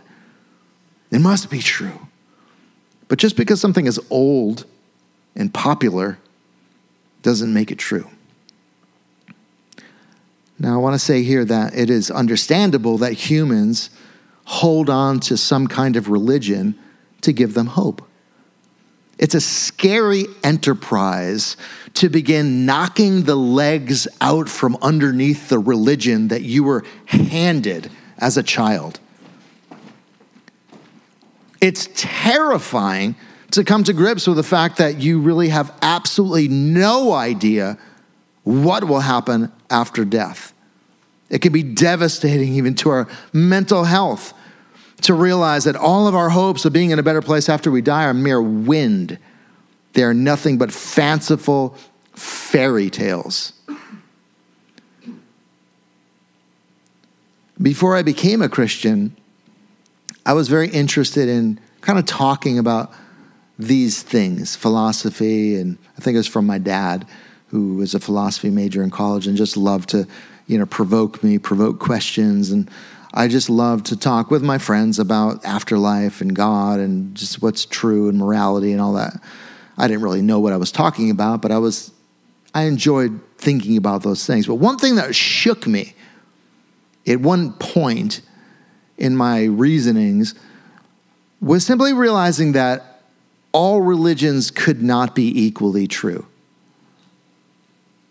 It 1.12 1.20
must 1.20 1.52
be 1.52 1.60
true. 1.60 2.08
But 3.08 3.20
just 3.20 3.38
because 3.38 3.62
something 3.62 3.88
is 3.88 4.00
old 4.10 4.66
and 5.36 5.54
popular 5.54 6.18
doesn't 7.22 7.54
make 7.54 7.72
it 7.72 7.78
true. 7.78 8.10
Now, 10.58 10.76
I 10.76 10.78
want 10.78 10.94
to 10.94 11.00
say 11.00 11.24
here 11.24 11.44
that 11.46 11.76
it 11.76 11.90
is 11.90 12.10
understandable 12.10 12.98
that 13.00 13.14
humans 13.14 13.90
hold 14.46 14.90
on 14.90 15.20
to 15.22 15.38
some 15.38 15.68
kind 15.68 15.96
of 15.96 16.10
religion 16.10 16.78
to 17.22 17.34
give 17.34 17.54
them 17.54 17.68
hope. 17.68 18.02
It's 19.18 19.36
a 19.36 19.42
scary 19.42 20.26
enterprise 20.44 21.58
to 21.96 22.10
begin 22.10 22.66
knocking 22.66 23.24
the 23.24 23.36
legs 23.36 24.08
out 24.22 24.50
from 24.50 24.78
underneath 24.82 25.50
the 25.50 25.60
religion 25.60 26.28
that 26.30 26.42
you 26.42 26.64
were 26.64 26.84
handed 27.06 27.90
as 28.18 28.38
a 28.38 28.44
child. 28.44 29.00
It's 31.62 31.90
terrifying 31.96 33.16
to 33.52 33.64
come 33.64 33.84
to 33.86 33.94
grips 33.94 34.28
with 34.28 34.38
the 34.38 34.44
fact 34.44 34.78
that 34.78 35.00
you 35.00 35.20
really 35.20 35.50
have 35.50 35.74
absolutely 35.82 36.48
no 36.48 37.14
idea 37.14 37.78
what 38.44 38.84
will 38.84 39.00
happen 39.00 39.52
after 39.70 40.06
death. 40.06 40.54
It 41.30 41.40
can 41.40 41.52
be 41.52 41.64
devastating 41.64 42.54
even 42.54 42.76
to 42.76 42.90
our 42.90 43.08
mental 43.34 43.86
health 43.86 44.34
to 45.02 45.14
realize 45.14 45.64
that 45.66 45.76
all 45.76 46.08
of 46.08 46.16
our 46.16 46.30
hopes 46.30 46.66
of 46.66 46.74
being 46.74 46.92
in 46.92 47.00
a 47.00 47.04
better 47.04 47.22
place 47.22 47.50
after 47.50 47.72
we 47.72 47.82
die 47.82 48.06
are 48.06 48.14
mere 48.14 48.42
wind. 48.42 49.18
They 49.94 50.04
are 50.04 50.14
nothing 50.14 50.58
but 50.58 50.72
fanciful 50.72 51.76
fairy 52.14 52.90
tales. 52.90 53.54
Before 57.62 57.96
I 57.96 58.02
became 58.02 58.42
a 58.42 58.50
Christian, 58.50 59.16
I 60.26 60.34
was 60.34 60.48
very 60.48 60.70
interested 60.70 61.30
in 61.30 61.60
kind 61.82 62.00
of 62.00 62.06
talking 62.06 62.58
about 62.58 62.92
these 63.60 64.02
things 64.02 64.56
philosophy, 64.56 65.56
and 65.56 65.78
I 65.98 66.02
think 66.02 66.16
it 66.16 66.18
was 66.18 66.28
from 66.28 66.46
my 66.46 66.58
dad, 66.58 67.08
who 67.48 67.76
was 67.76 67.94
a 67.94 68.00
philosophy 68.00 68.50
major 68.50 68.84
in 68.84 68.90
college 68.90 69.28
and 69.28 69.38
just 69.38 69.56
loved 69.56 69.90
to, 69.90 70.08
you 70.48 70.58
know, 70.58 70.66
provoke 70.66 71.24
me, 71.24 71.38
provoke 71.38 71.80
questions. 71.80 72.52
And 72.52 72.70
I 73.14 73.28
just 73.28 73.50
loved 73.50 73.86
to 73.88 73.96
talk 73.96 74.32
with 74.32 74.44
my 74.44 74.58
friends 74.58 75.00
about 75.00 75.46
afterlife 75.46 76.22
and 76.22 76.36
God 76.36 76.80
and 76.80 77.16
just 77.16 77.42
what's 77.42 77.66
true 77.66 78.10
and 78.10 78.18
morality 78.18 78.74
and 78.74 78.82
all 78.82 78.94
that. 78.94 79.14
I 79.78 79.88
didn't 79.88 80.04
really 80.04 80.22
know 80.22 80.40
what 80.40 80.54
I 80.54 80.58
was 80.58 80.72
talking 80.72 81.12
about, 81.12 81.42
but 81.42 81.52
I 81.52 81.60
was, 81.60 81.92
I 82.54 82.64
enjoyed 82.64 83.22
thinking 83.38 83.78
about 83.78 84.04
those 84.04 84.26
things. 84.26 84.48
But 84.48 84.56
one 84.56 84.78
thing 84.78 84.96
that 84.96 85.14
shook 85.16 85.68
me 85.68 85.94
at 87.08 87.22
one 87.22 87.54
point 87.54 88.22
in 88.98 89.16
my 89.16 89.44
reasonings 89.44 90.36
was 91.42 91.66
simply 91.66 91.94
realizing 91.94 92.54
that 92.54 93.02
all 93.52 93.82
religions 93.82 94.52
could 94.52 94.82
not 94.82 95.16
be 95.16 95.46
equally 95.46 95.88
true. 95.88 96.26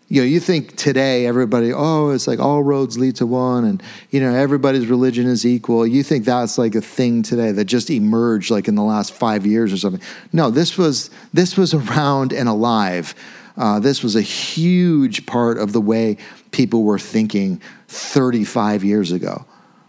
You 0.07 0.21
know, 0.21 0.27
you 0.27 0.39
think 0.39 0.75
today 0.75 1.25
everybody, 1.25 1.73
oh, 1.73 2.11
it's 2.11 2.27
like 2.27 2.39
all 2.39 2.61
roads 2.61 2.97
lead 2.97 3.15
to 3.17 3.25
one, 3.25 3.65
and 3.65 3.81
you 4.11 4.19
know, 4.19 4.33
everybody's 4.33 4.85
religion 4.85 5.25
is 5.25 5.45
equal. 5.45 5.85
You 5.85 6.03
think 6.03 6.25
that's 6.25 6.59
like 6.59 6.75
a 6.75 6.81
thing 6.81 7.23
today 7.23 7.51
that 7.51 7.65
just 7.65 7.89
emerged 7.89 8.51
like 8.51 8.67
in 8.67 8.75
the 8.75 8.83
last 8.83 9.13
five 9.13 9.45
years 9.47 9.73
or 9.73 9.77
something. 9.77 10.01
No, 10.31 10.51
this 10.51 10.77
was 10.77 11.09
this 11.33 11.57
was 11.57 11.73
around 11.73 12.33
and 12.33 12.47
alive. 12.47 13.15
Uh, 13.57 13.79
this 13.79 14.03
was 14.03 14.15
a 14.15 14.21
huge 14.21 15.25
part 15.25 15.57
of 15.57 15.73
the 15.73 15.81
way 15.81 16.17
people 16.51 16.83
were 16.83 16.99
thinking 16.99 17.61
35 17.87 18.83
years 18.83 19.11
ago. 19.11 19.45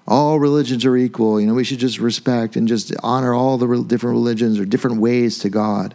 All 0.08 0.38
religions 0.38 0.84
are 0.84 0.96
equal. 0.96 1.40
You 1.40 1.48
know, 1.48 1.54
we 1.54 1.64
should 1.64 1.78
just 1.78 1.98
respect 1.98 2.56
and 2.56 2.68
just 2.68 2.94
honor 3.02 3.34
all 3.34 3.58
the 3.58 3.66
different 3.82 4.14
religions 4.14 4.58
or 4.58 4.64
different 4.64 5.00
ways 5.00 5.38
to 5.40 5.48
God. 5.48 5.94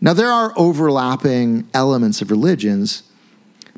Now, 0.00 0.14
there 0.14 0.30
are 0.30 0.54
overlapping 0.56 1.68
elements 1.74 2.22
of 2.22 2.30
religions, 2.30 3.02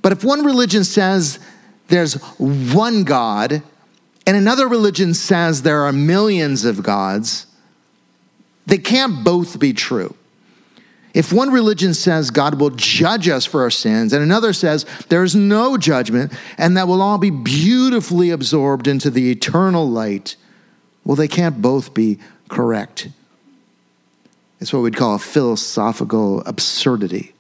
but 0.01 0.13
if 0.13 0.23
one 0.23 0.45
religion 0.45 0.85
says 0.85 1.41
there's 1.89 2.15
one 2.39 3.03
God 3.03 3.63
and 4.27 4.37
another 4.37 4.69
religion 4.69 5.15
says 5.15 5.63
there 5.63 5.83
are 5.83 5.93
millions 5.93 6.65
of 6.65 6.83
gods, 6.83 7.47
they 8.67 8.79
can't 8.79 9.25
both 9.25 9.59
be 9.59 9.73
true. 9.73 10.15
If 11.15 11.33
one 11.33 11.51
religion 11.51 11.93
says 11.93 12.31
God 12.31 12.59
will 12.59 12.71
judge 12.71 13.29
us 13.29 13.45
for 13.45 13.63
our 13.63 13.71
sins, 13.71 14.13
and 14.13 14.23
another 14.23 14.53
says 14.53 14.87
there's 15.09 15.35
no 15.35 15.77
judgment, 15.77 16.33
and 16.57 16.77
that 16.77 16.89
we'll 16.89 17.03
all 17.03 17.19
be 17.19 17.31
beautifully 17.31 18.31
absorbed 18.31 18.89
into 18.89 19.11
the 19.11 19.31
eternal 19.31 19.89
light, 19.89 20.37
well, 21.05 21.17
they 21.17 21.29
can't 21.29 21.61
both 21.61 21.93
be 21.93 22.19
correct. 22.49 23.09
It's 24.61 24.73
what 24.73 24.81
we'd 24.81 24.97
call 24.97 25.17
a 25.17 25.19
philosophical 25.19 26.41
absurdity. 26.43 27.35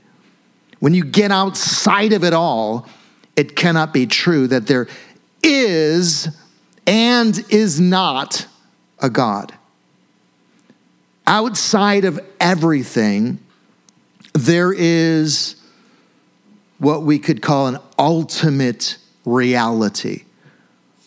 When 0.80 0.94
you 0.94 1.04
get 1.04 1.30
outside 1.30 2.12
of 2.12 2.24
it 2.24 2.32
all, 2.32 2.88
it 3.36 3.54
cannot 3.54 3.92
be 3.92 4.06
true 4.06 4.48
that 4.48 4.66
there 4.66 4.88
is 5.42 6.28
and 6.86 7.44
is 7.48 7.80
not 7.80 8.46
a 8.98 9.08
God. 9.08 9.54
Outside 11.26 12.04
of 12.04 12.20
everything, 12.40 13.38
there 14.32 14.72
is 14.72 15.56
what 16.78 17.02
we 17.02 17.18
could 17.18 17.42
call 17.42 17.68
an 17.68 17.78
ultimate 17.98 18.96
reality 19.24 20.24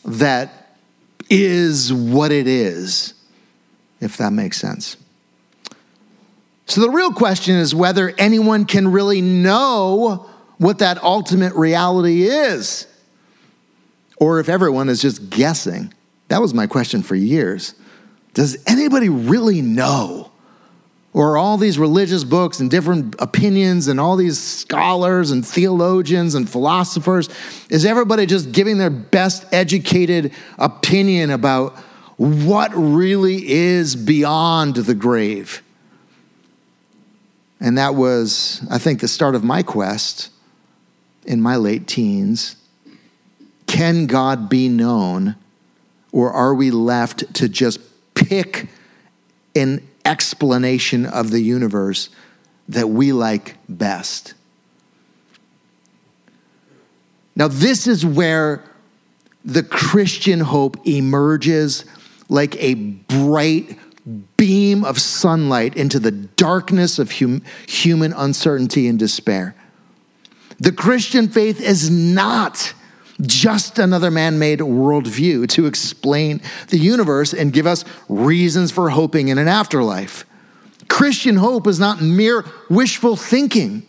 that 0.05 0.77
is 1.29 1.91
what 1.91 2.31
it 2.31 2.47
is. 2.47 3.13
if 4.01 4.17
that 4.17 4.31
makes 4.31 4.57
sense. 4.57 4.97
So 6.67 6.81
the 6.81 6.89
real 6.89 7.11
question 7.11 7.55
is 7.55 7.73
whether 7.73 8.13
anyone 8.17 8.65
can 8.65 8.91
really 8.91 9.21
know 9.21 10.29
what 10.57 10.79
that 10.79 11.01
ultimate 11.01 11.53
reality 11.53 12.23
is, 12.23 12.87
or 14.17 14.39
if 14.39 14.49
everyone 14.49 14.89
is 14.89 15.01
just 15.01 15.29
guessing. 15.29 15.93
That 16.27 16.41
was 16.41 16.53
my 16.53 16.67
question 16.67 17.03
for 17.03 17.15
years. 17.15 17.73
Does 18.33 18.57
anybody 18.67 19.09
really 19.09 19.61
know? 19.61 20.31
Or 21.15 21.37
all 21.37 21.55
these 21.55 21.79
religious 21.79 22.25
books 22.25 22.59
and 22.59 22.69
different 22.69 23.15
opinions 23.19 23.87
and 23.87 24.01
all 24.01 24.17
these 24.17 24.37
scholars 24.37 25.31
and 25.31 25.47
theologians 25.47 26.35
and 26.35 26.49
philosophers, 26.49 27.29
is 27.69 27.85
everybody 27.85 28.25
just 28.25 28.51
giving 28.51 28.79
their 28.79 28.89
best 28.89 29.45
educated 29.53 30.33
opinion 30.57 31.29
about 31.29 31.77
what 32.17 32.69
really 32.75 33.47
is 33.49 33.95
beyond 33.95 34.75
the 34.75 34.93
grave? 34.93 35.63
And 37.61 37.77
that 37.77 37.95
was, 37.95 38.61
I 38.69 38.77
think, 38.77 38.99
the 38.99 39.07
start 39.07 39.35
of 39.35 39.43
my 39.43 39.63
quest 39.63 40.31
in 41.23 41.39
my 41.39 41.55
late 41.55 41.87
teens. 41.87 42.57
Can 43.67 44.05
God 44.07 44.49
be 44.49 44.67
known, 44.67 45.37
or 46.11 46.33
are 46.33 46.53
we 46.53 46.71
left 46.71 47.35
to 47.35 47.47
just 47.47 47.79
pick 48.15 48.67
an 49.55 49.81
explanation 50.05 51.05
of 51.05 51.31
the 51.31 51.41
universe 51.41 52.09
that 52.69 52.89
we 52.89 53.11
like 53.11 53.57
best? 53.67 54.33
Now, 57.35 57.47
this 57.47 57.87
is 57.87 58.05
where 58.05 58.63
the 59.43 59.63
Christian 59.63 60.39
hope 60.39 60.77
emerges 60.87 61.85
like 62.29 62.55
a 62.61 62.75
bright 62.75 63.77
beam 64.37 64.83
of 64.83 64.99
sunlight 64.99 65.75
into 65.75 65.99
the 65.99 66.11
darkness 66.11 66.99
of 66.99 67.11
hum- 67.11 67.43
human 67.67 68.13
uncertainty 68.13 68.87
and 68.87 68.97
despair. 68.97 69.55
The 70.59 70.71
Christian 70.71 71.27
faith 71.27 71.59
is 71.59 71.89
not 71.89 72.73
just 73.21 73.79
another 73.79 74.11
man 74.11 74.39
made 74.39 74.59
worldview 74.59 75.47
to 75.49 75.65
explain 75.65 76.41
the 76.69 76.77
universe 76.77 77.33
and 77.33 77.53
give 77.53 77.65
us 77.65 77.85
reasons 78.09 78.71
for 78.71 78.89
hoping 78.89 79.29
in 79.29 79.37
an 79.37 79.47
afterlife. 79.47 80.25
Christian 80.89 81.37
hope 81.37 81.67
is 81.67 81.79
not 81.79 82.01
mere 82.01 82.45
wishful 82.69 83.15
thinking, 83.15 83.87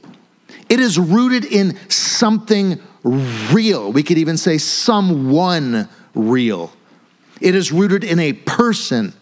it 0.69 0.81
is 0.81 0.99
rooted 0.99 1.45
in 1.45 1.79
something 1.89 2.81
real. 3.03 3.93
We 3.93 4.03
could 4.03 4.19
even 4.19 4.37
say 4.37 4.59
someone 4.59 5.89
real. 6.15 6.73
It 7.41 7.55
is 7.55 7.71
rooted 7.71 8.03
in 8.03 8.19
a 8.19 8.33
person, 8.33 9.13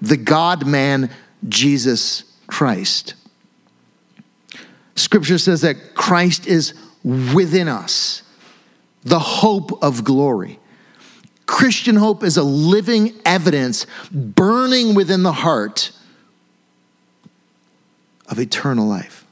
the 0.00 0.16
God 0.16 0.66
man, 0.66 1.10
Jesus 1.48 2.24
Christ. 2.46 3.14
Scripture 4.94 5.38
says 5.38 5.62
that 5.62 5.94
Christ 5.94 6.46
is 6.46 6.74
within 7.02 7.66
us 7.66 8.22
the 9.04 9.18
hope 9.18 9.82
of 9.82 10.04
glory. 10.04 10.58
Christian 11.46 11.96
hope 11.96 12.22
is 12.22 12.36
a 12.36 12.42
living 12.42 13.12
evidence 13.24 13.86
burning 14.12 14.94
within 14.94 15.22
the 15.22 15.32
heart 15.32 15.90
of 18.28 18.38
eternal 18.38 18.86
life. 18.86 19.24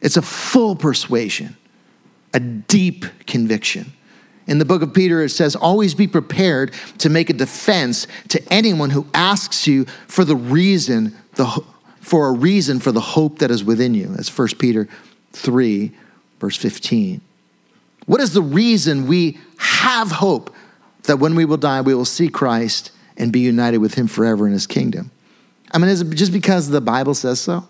It's 0.00 0.18
a 0.18 0.22
full 0.22 0.76
persuasion, 0.76 1.56
a 2.34 2.40
deep 2.40 3.06
conviction. 3.26 3.94
In 4.46 4.58
the 4.58 4.66
book 4.66 4.82
of 4.82 4.92
Peter, 4.92 5.22
it 5.22 5.30
says, 5.30 5.56
Always 5.56 5.94
be 5.94 6.06
prepared 6.06 6.74
to 6.98 7.08
make 7.08 7.30
a 7.30 7.32
defense 7.32 8.06
to 8.28 8.52
anyone 8.52 8.90
who 8.90 9.06
asks 9.14 9.66
you 9.66 9.86
for 10.06 10.24
the 10.24 10.36
reason, 10.36 11.16
the, 11.36 11.46
for 12.00 12.28
a 12.28 12.32
reason 12.32 12.78
for 12.78 12.92
the 12.92 13.00
hope 13.00 13.38
that 13.38 13.50
is 13.50 13.64
within 13.64 13.94
you. 13.94 14.08
That's 14.08 14.36
1 14.36 14.48
Peter 14.58 14.86
3, 15.32 15.92
verse 16.38 16.58
15. 16.58 17.22
What 18.06 18.20
is 18.20 18.32
the 18.32 18.42
reason 18.42 19.06
we 19.06 19.38
have 19.56 20.10
hope 20.10 20.54
that 21.04 21.18
when 21.18 21.34
we 21.34 21.44
will 21.44 21.56
die, 21.56 21.80
we 21.80 21.94
will 21.94 22.04
see 22.04 22.28
Christ 22.28 22.90
and 23.16 23.32
be 23.32 23.40
united 23.40 23.78
with 23.78 23.94
him 23.94 24.06
forever 24.06 24.46
in 24.46 24.52
his 24.52 24.66
kingdom? 24.66 25.10
I 25.72 25.78
mean, 25.78 25.88
is 25.88 26.00
it 26.00 26.10
just 26.10 26.32
because 26.32 26.68
the 26.68 26.80
Bible 26.80 27.14
says 27.14 27.40
so? 27.40 27.66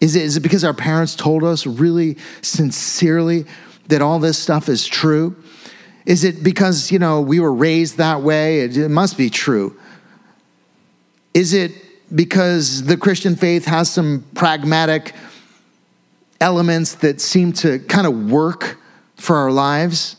Is 0.00 0.14
it, 0.14 0.22
is 0.22 0.36
it 0.36 0.40
because 0.40 0.64
our 0.64 0.74
parents 0.74 1.14
told 1.14 1.42
us 1.42 1.66
really 1.66 2.18
sincerely 2.42 3.46
that 3.88 4.02
all 4.02 4.18
this 4.18 4.38
stuff 4.38 4.68
is 4.68 4.86
true? 4.86 5.36
Is 6.04 6.22
it 6.22 6.42
because, 6.42 6.92
you 6.92 6.98
know, 6.98 7.20
we 7.20 7.40
were 7.40 7.52
raised 7.52 7.96
that 7.96 8.22
way? 8.22 8.60
It, 8.60 8.76
it 8.76 8.90
must 8.90 9.16
be 9.16 9.30
true. 9.30 9.78
Is 11.32 11.52
it 11.52 11.72
because 12.14 12.84
the 12.84 12.96
Christian 12.96 13.36
faith 13.36 13.64
has 13.64 13.90
some 13.90 14.24
pragmatic 14.34 15.14
elements 16.40 16.94
that 16.96 17.20
seem 17.20 17.52
to 17.54 17.78
kind 17.80 18.06
of 18.06 18.30
work 18.30 18.78
for 19.16 19.36
our 19.36 19.50
lives? 19.50 20.16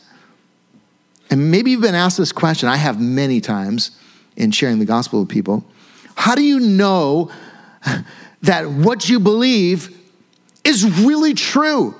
And 1.30 1.50
maybe 1.50 1.70
you've 1.70 1.80
been 1.80 1.94
asked 1.94 2.18
this 2.18 2.32
question. 2.32 2.68
I 2.68 2.76
have 2.76 3.00
many 3.00 3.40
times 3.40 3.92
in 4.36 4.50
sharing 4.50 4.78
the 4.78 4.84
gospel 4.84 5.20
with 5.20 5.28
people. 5.28 5.64
How 6.14 6.34
do 6.34 6.42
you 6.42 6.60
know 6.60 7.30
that 8.42 8.70
what 8.70 9.08
you 9.08 9.20
believe 9.20 9.96
is 10.64 10.84
really 11.00 11.34
true? 11.34 11.94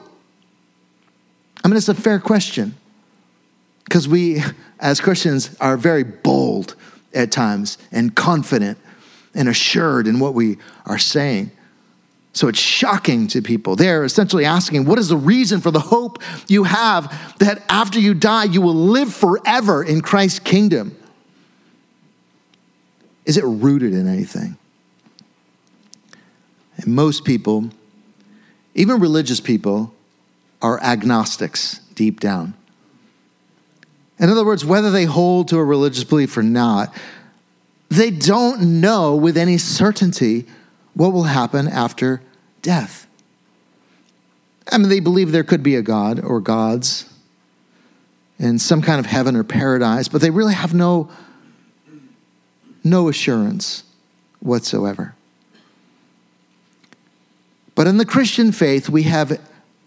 I 1.65 1.69
mean, 1.69 1.77
it's 1.77 1.89
a 1.89 1.95
fair 1.95 2.19
question 2.19 2.75
because 3.85 4.09
we, 4.09 4.43
as 4.81 5.01
Christians, 5.01 5.57
are 5.61 5.77
very 5.77 6.05
bold 6.05 6.77
at 7.15 7.31
times 7.31 7.79
and 7.91 8.15
confident 8.15 8.79
and 9.35 9.49
assured 9.49 10.07
in 10.07 10.21
what 10.21 10.35
we 10.35 10.59
are 10.87 10.99
saying. 10.99 11.51
So 12.33 12.49
it's 12.49 12.59
shocking 12.59 13.27
to 13.29 13.43
people. 13.43 13.75
They're 13.75 14.05
essentially 14.05 14.45
asking, 14.45 14.85
What 14.85 14.99
is 14.99 15.09
the 15.09 15.17
reason 15.17 15.61
for 15.61 15.71
the 15.71 15.81
hope 15.81 16.23
you 16.47 16.65
have 16.65 17.37
that 17.39 17.63
after 17.69 17.99
you 17.99 18.15
die, 18.15 18.45
you 18.45 18.61
will 18.61 18.75
live 18.75 19.13
forever 19.13 19.83
in 19.83 20.03
Christ's 20.03 20.39
kingdom? 20.39 20.97
Is 23.25 23.37
it 23.37 23.45
rooted 23.45 23.93
in 23.93 24.07
anything? 24.07 24.57
And 26.77 26.95
most 26.95 27.25
people, 27.25 27.71
even 28.75 29.01
religious 29.01 29.41
people, 29.41 29.93
are 30.63 30.81
agnostics 30.83 31.81
deep 31.95 32.21
down. 32.21 32.55
In 34.19 34.31
other 34.31 34.45
words, 34.45 34.65
whether 34.65 34.91
they 34.91 35.05
hold 35.05 35.49
to 35.49 35.59
a 35.59 35.65
religious 35.65 36.05
belief 36.05 36.37
or 36.37 36.43
not, 36.43 36.95
they 37.89 38.11
don't 38.11 38.81
know 38.81 39.15
with 39.15 39.37
any 39.37 39.59
certainty 39.59 40.47
what 40.99 41.13
will 41.13 41.23
happen 41.23 41.69
after 41.69 42.21
death. 42.61 43.07
I 44.71 44.79
mean, 44.79 44.89
they 44.89 44.99
believe 44.99 45.31
there 45.31 45.45
could 45.45 45.63
be 45.63 45.77
a 45.77 45.83
God 45.83 46.19
or 46.19 46.41
gods 46.41 47.09
in 48.41 48.59
some 48.59 48.83
kind 48.83 48.99
of 48.99 49.07
heaven 49.07 49.37
or 49.37 49.45
paradise, 49.45 50.09
but 50.09 50.21
they 50.21 50.31
really 50.31 50.55
have 50.55 50.75
no, 50.75 51.09
no 52.83 53.09
assurance 53.09 53.85
whatsoever. 54.41 55.15
But 57.77 57.87
in 57.87 57.99
the 57.99 58.05
Christian 58.05 58.51
faith, 58.51 58.89
we 58.89 59.05
have 59.05 59.41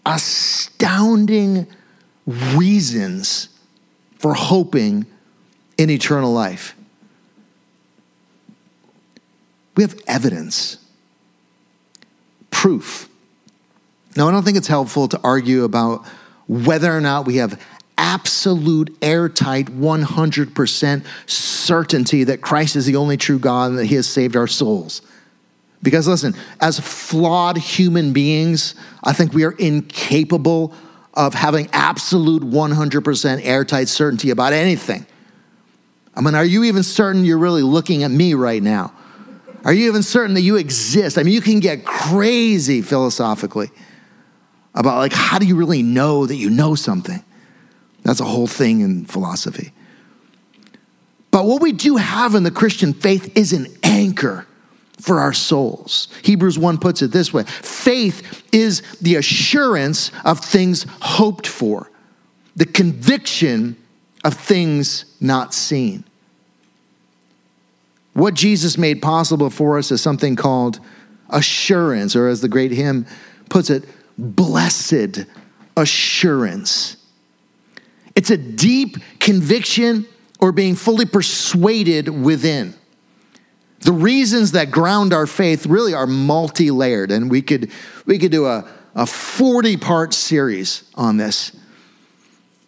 astounding 0.06 1.66
reasons 2.26 3.50
for 4.18 4.32
hoping 4.32 5.04
in 5.76 5.90
eternal 5.90 6.32
life. 6.32 6.74
We 9.76 9.82
have 9.82 10.00
evidence 10.06 10.78
proof. 12.62 13.08
Now, 14.16 14.28
I 14.28 14.30
don't 14.30 14.44
think 14.44 14.56
it's 14.56 14.68
helpful 14.68 15.08
to 15.08 15.20
argue 15.24 15.64
about 15.64 16.06
whether 16.46 16.96
or 16.96 17.00
not 17.00 17.26
we 17.26 17.38
have 17.38 17.60
absolute, 17.98 18.96
airtight, 19.02 19.66
100% 19.66 21.04
certainty 21.26 22.22
that 22.22 22.40
Christ 22.40 22.76
is 22.76 22.86
the 22.86 22.94
only 22.94 23.16
true 23.16 23.40
God 23.40 23.70
and 23.70 23.80
that 23.80 23.86
He 23.86 23.96
has 23.96 24.08
saved 24.08 24.36
our 24.36 24.46
souls. 24.46 25.02
Because 25.82 26.06
listen, 26.06 26.36
as 26.60 26.78
flawed 26.78 27.58
human 27.58 28.12
beings, 28.12 28.76
I 29.02 29.12
think 29.12 29.32
we 29.32 29.42
are 29.42 29.56
incapable 29.58 30.72
of 31.14 31.34
having 31.34 31.68
absolute 31.72 32.44
100% 32.44 33.44
airtight 33.44 33.88
certainty 33.88 34.30
about 34.30 34.52
anything. 34.52 35.04
I 36.14 36.20
mean, 36.20 36.36
are 36.36 36.44
you 36.44 36.62
even 36.62 36.84
certain 36.84 37.24
you're 37.24 37.38
really 37.38 37.62
looking 37.62 38.04
at 38.04 38.12
me 38.12 38.34
right 38.34 38.62
now? 38.62 38.92
Are 39.64 39.72
you 39.72 39.88
even 39.88 40.02
certain 40.02 40.34
that 40.34 40.40
you 40.40 40.56
exist? 40.56 41.18
I 41.18 41.22
mean, 41.22 41.34
you 41.34 41.40
can 41.40 41.60
get 41.60 41.84
crazy 41.84 42.82
philosophically 42.82 43.70
about 44.74 44.96
like 44.96 45.12
how 45.12 45.38
do 45.38 45.46
you 45.46 45.56
really 45.56 45.82
know 45.82 46.26
that 46.26 46.36
you 46.36 46.50
know 46.50 46.74
something? 46.74 47.22
That's 48.02 48.20
a 48.20 48.24
whole 48.24 48.46
thing 48.46 48.80
in 48.80 49.04
philosophy. 49.04 49.72
But 51.30 51.46
what 51.46 51.62
we 51.62 51.72
do 51.72 51.96
have 51.96 52.34
in 52.34 52.42
the 52.42 52.50
Christian 52.50 52.92
faith 52.92 53.36
is 53.36 53.52
an 53.52 53.66
anchor 53.82 54.46
for 55.00 55.18
our 55.18 55.32
souls. 55.32 56.08
Hebrews 56.22 56.58
1 56.58 56.78
puts 56.78 57.02
it 57.02 57.10
this 57.10 57.32
way 57.32 57.44
faith 57.44 58.44
is 58.52 58.82
the 59.00 59.16
assurance 59.16 60.10
of 60.24 60.40
things 60.40 60.86
hoped 61.00 61.46
for, 61.46 61.90
the 62.56 62.66
conviction 62.66 63.76
of 64.24 64.34
things 64.34 65.04
not 65.20 65.54
seen. 65.54 66.04
What 68.14 68.34
Jesus 68.34 68.76
made 68.76 69.00
possible 69.00 69.50
for 69.50 69.78
us 69.78 69.90
is 69.90 70.02
something 70.02 70.36
called 70.36 70.80
assurance, 71.30 72.14
or 72.14 72.28
as 72.28 72.40
the 72.40 72.48
great 72.48 72.72
hymn 72.72 73.06
puts 73.48 73.70
it, 73.70 73.84
blessed 74.18 75.24
assurance. 75.76 76.96
It's 78.14 78.30
a 78.30 78.36
deep 78.36 78.96
conviction 79.18 80.06
or 80.40 80.52
being 80.52 80.74
fully 80.74 81.06
persuaded 81.06 82.08
within. 82.08 82.74
The 83.80 83.92
reasons 83.92 84.52
that 84.52 84.70
ground 84.70 85.12
our 85.12 85.26
faith 85.26 85.66
really 85.66 85.94
are 85.94 86.06
multi 86.06 86.70
layered, 86.70 87.10
and 87.10 87.30
we 87.30 87.42
could, 87.42 87.70
we 88.06 88.18
could 88.18 88.30
do 88.30 88.46
a, 88.46 88.68
a 88.94 89.06
40 89.06 89.76
part 89.78 90.14
series 90.14 90.84
on 90.94 91.16
this. 91.16 91.56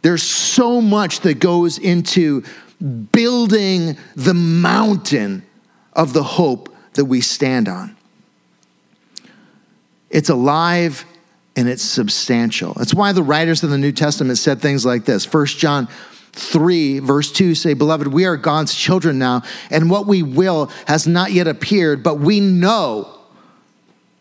There's 0.03 0.23
so 0.23 0.81
much 0.81 1.21
that 1.21 1.39
goes 1.39 1.79
into 1.79 2.43
building 2.81 3.97
the 4.17 4.35
mountain 4.35 5.45
of 5.93 6.13
the 6.13 6.23
hope 6.23 6.75
that 6.95 7.05
we 7.05 7.21
stand 7.21 7.69
on. 7.69 7.97
It's 10.11 10.29
alive 10.29 11.05
and 11.57 11.69
it's 11.69 11.83
substantial. 11.83 12.73
That's 12.75 12.95
why 12.95 13.13
the 13.13 13.23
writers 13.23 13.63
of 13.63 13.71
the 13.71 13.79
New 13.79 13.93
Testament 13.93 14.39
said 14.39 14.61
things 14.61 14.85
like 14.85 15.05
this. 15.05 15.31
1 15.31 15.47
John 15.47 15.89
3, 16.33 16.99
verse 16.99 17.31
2 17.33 17.55
say, 17.55 17.75
Beloved, 17.75 18.09
we 18.09 18.25
are 18.25 18.37
God's 18.37 18.75
children 18.75 19.19
now, 19.19 19.43
and 19.71 19.89
what 19.89 20.07
we 20.07 20.23
will 20.23 20.67
has 20.87 21.07
not 21.07 21.33
yet 21.33 21.47
appeared, 21.47 22.03
but 22.03 22.19
we 22.19 22.41
know. 22.41 23.09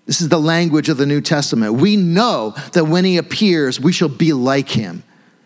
This 0.06 0.22
is 0.22 0.30
the 0.30 0.40
language 0.40 0.90
of 0.90 0.98
the 0.98 1.06
New 1.06 1.22
Testament. 1.22 1.76
We 1.76 1.96
know 1.96 2.54
that 2.74 2.86
when 2.86 3.06
he 3.06 3.18
appears, 3.18 3.80
we 3.80 3.94
shall 3.94 4.10
be 4.10 4.34
like 4.34 4.70
him 4.70 5.04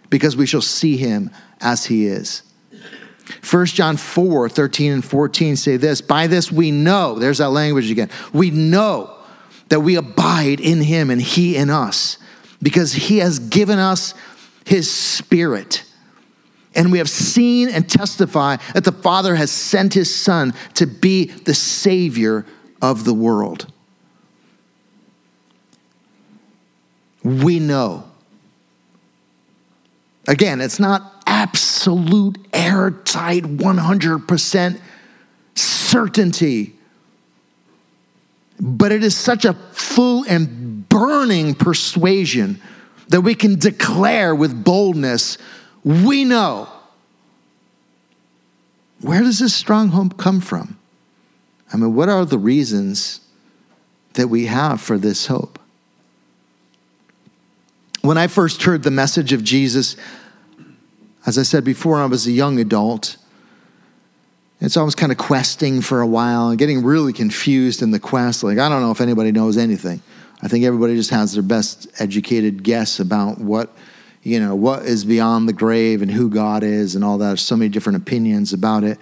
because 0.10 0.36
we 0.36 0.46
shall 0.46 0.62
see 0.62 0.98
him 0.98 1.30
as 1.62 1.86
he 1.86 2.08
is. 2.08 2.42
1 3.50 3.66
John 3.68 3.98
4, 3.98 4.50
13 4.50 4.92
and 4.92 5.06
14 5.06 5.56
say 5.56 5.78
this 5.78 6.02
By 6.02 6.28
this 6.28 6.52
we 6.52 6.72
know, 6.72 7.16
there's 7.16 7.40
that 7.40 7.50
language 7.50 7.92
again. 7.92 8.10
We 8.34 8.52
know 8.52 9.14
that 9.70 9.82
we 9.82 9.96
abide 9.96 10.60
in 10.60 10.82
him 10.82 11.10
and 11.10 11.22
he 11.22 11.56
in 11.56 11.70
us 11.70 12.18
because 12.62 12.94
he 12.94 13.18
has 13.18 13.40
given 13.40 13.80
us 13.80 14.14
his 14.66 14.92
spirit. 14.92 15.84
And 16.76 16.92
we 16.92 17.00
have 17.00 17.10
seen 17.10 17.70
and 17.70 17.90
testify 17.90 18.58
that 18.74 18.84
the 18.84 18.92
Father 18.92 19.36
has 19.36 19.52
sent 19.52 19.94
his 19.94 20.14
Son 20.14 20.54
to 20.76 20.86
be 20.86 21.26
the 21.26 21.54
Savior 21.54 22.46
of 22.82 23.04
the 23.04 23.14
world. 23.14 23.72
We 27.24 27.60
know. 27.60 28.06
Again, 30.28 30.62
it's 30.62 30.80
not 30.80 31.17
absolute, 31.28 32.40
airtight, 32.54 33.44
100% 33.44 34.80
certainty 35.54 36.74
but 38.60 38.92
it 38.92 39.04
is 39.04 39.16
such 39.16 39.46
a 39.46 39.54
full 39.54 40.24
and 40.28 40.88
burning 40.90 41.54
persuasion 41.54 42.60
that 43.10 43.22
we 43.22 43.36
can 43.36 43.60
declare 43.60 44.34
with 44.36 44.64
boldness 44.64 45.38
we 45.84 46.26
know. 46.26 46.68
Where 49.02 49.22
does 49.22 49.40
this 49.40 49.54
strong 49.54 49.90
hope 49.90 50.18
come 50.18 50.42
from? 50.42 50.78
I 51.72 51.78
mean, 51.78 51.94
what 51.94 52.10
are 52.10 52.26
the 52.26 52.40
reasons 52.40 53.22
that 54.14 54.28
we 54.28 54.48
have 54.48 54.82
for 54.82 54.98
this 54.98 55.28
hope? 55.28 55.60
When 58.02 58.18
I 58.18 58.28
first 58.28 58.64
heard 58.64 58.84
the 58.84 58.92
message 58.92 59.34
of 59.34 59.44
Jesus, 59.44 59.96
as 61.28 61.38
I 61.38 61.44
said 61.44 61.66
before, 61.66 62.00
I 62.00 62.06
was 62.06 62.26
a 62.26 62.32
young 62.32 62.58
adult. 62.58 63.18
And 64.62 64.72
so 64.72 64.82
I 64.82 64.86
was 64.86 64.96
kind 64.96 65.12
of 65.12 65.18
questing 65.18 65.82
for 65.82 66.00
a 66.00 66.08
while 66.08 66.50
and 66.50 66.58
getting 66.58 66.84
really 66.84 67.12
confused 67.12 67.82
in 67.82 67.92
the 67.92 68.00
quest. 68.00 68.44
Like, 68.44 68.58
I 68.58 68.70
don't 68.70 68.82
know 68.82 68.92
if 68.92 69.02
anybody 69.02 69.34
knows 69.34 69.58
anything. 69.58 70.02
I 70.42 70.48
think 70.48 70.64
everybody 70.64 70.96
just 70.96 71.10
has 71.10 71.34
their 71.34 71.44
best 71.44 71.88
educated 72.00 72.64
guess 72.64 73.02
about 73.02 73.40
what, 73.40 73.76
you 74.24 74.40
know, 74.40 74.56
what 74.56 74.86
is 74.86 75.04
beyond 75.04 75.50
the 75.50 75.54
grave 75.54 76.02
and 76.02 76.10
who 76.10 76.30
God 76.30 76.64
is 76.64 76.96
and 76.96 77.04
all 77.04 77.18
that. 77.18 77.28
There's 77.28 77.42
so 77.42 77.58
many 77.58 77.70
different 77.70 77.98
opinions 77.98 78.54
about 78.54 78.86
it. 78.86 78.98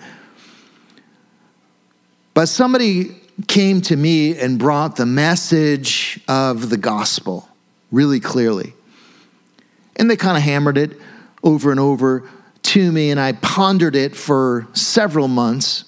But 2.34 2.48
somebody 2.48 3.16
came 3.48 3.82
to 3.82 3.96
me 3.96 4.38
and 4.38 4.58
brought 4.58 4.96
the 4.96 5.06
message 5.06 6.20
of 6.28 6.70
the 6.72 6.78
gospel 6.78 7.48
really 7.92 8.20
clearly. 8.20 8.74
And 9.96 10.10
they 10.10 10.18
kind 10.18 10.38
of 10.38 10.44
hammered 10.44 10.80
it 10.80 11.00
over 11.46 11.72
and 11.72 11.80
over 11.80 12.28
to 12.64 12.92
me 12.92 13.12
and 13.12 13.20
I 13.20 13.34
pondered 13.34 13.96
it 13.96 14.16
for 14.16 14.68
several 14.74 15.28
months. 15.28 15.86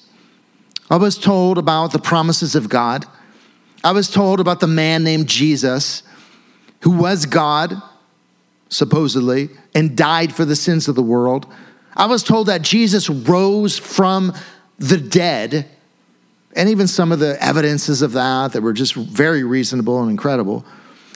I 0.90 0.96
was 0.96 1.18
told 1.18 1.58
about 1.58 1.92
the 1.92 2.00
promises 2.00 2.56
of 2.56 2.70
God. 2.70 3.06
I 3.84 3.92
was 3.92 4.10
told 4.10 4.40
about 4.40 4.60
the 4.60 4.68
man 4.68 5.04
named 5.04 5.28
Jesus 5.28 6.04
who 6.82 6.92
was 6.92 7.26
God, 7.26 7.74
supposedly, 8.70 9.50
and 9.74 9.98
died 9.98 10.34
for 10.34 10.46
the 10.46 10.56
sins 10.56 10.88
of 10.88 10.96
the 10.96 11.02
world. 11.02 11.52
I 11.96 12.06
was 12.06 12.24
told 12.24 12.48
that 12.48 12.62
Jesus 12.62 13.10
rose 13.10 13.78
from 13.78 14.34
the 14.78 14.98
dead, 14.98 15.68
and 16.56 16.70
even 16.70 16.88
some 16.88 17.12
of 17.12 17.20
the 17.20 17.44
evidences 17.44 18.04
of 18.04 18.12
that 18.14 18.54
that 18.54 18.62
were 18.62 18.74
just 18.74 18.94
very 18.94 19.44
reasonable 19.44 20.00
and 20.02 20.12
incredible. 20.12 20.64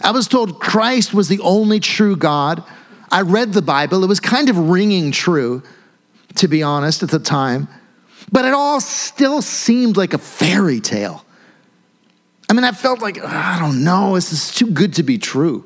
I 0.01 0.11
was 0.11 0.27
told 0.27 0.59
Christ 0.59 1.13
was 1.13 1.27
the 1.27 1.39
only 1.41 1.79
true 1.79 2.15
God 2.15 2.63
I 3.11 3.21
read 3.21 3.53
the 3.53 3.61
Bible. 3.61 4.03
It 4.03 4.07
was 4.07 4.19
kind 4.19 4.49
of 4.49 4.57
ringing 4.57 5.11
true, 5.11 5.63
to 6.35 6.47
be 6.47 6.63
honest, 6.63 7.03
at 7.03 7.09
the 7.09 7.19
time. 7.19 7.67
But 8.31 8.45
it 8.45 8.53
all 8.53 8.79
still 8.79 9.41
seemed 9.41 9.97
like 9.97 10.13
a 10.13 10.17
fairy 10.17 10.79
tale. 10.79 11.25
I 12.49 12.53
mean, 12.53 12.63
I 12.63 12.71
felt 12.71 13.01
like, 13.01 13.23
I 13.23 13.59
don't 13.59 13.83
know, 13.83 14.15
this 14.15 14.31
is 14.31 14.53
too 14.53 14.71
good 14.71 14.93
to 14.95 15.03
be 15.03 15.17
true. 15.17 15.65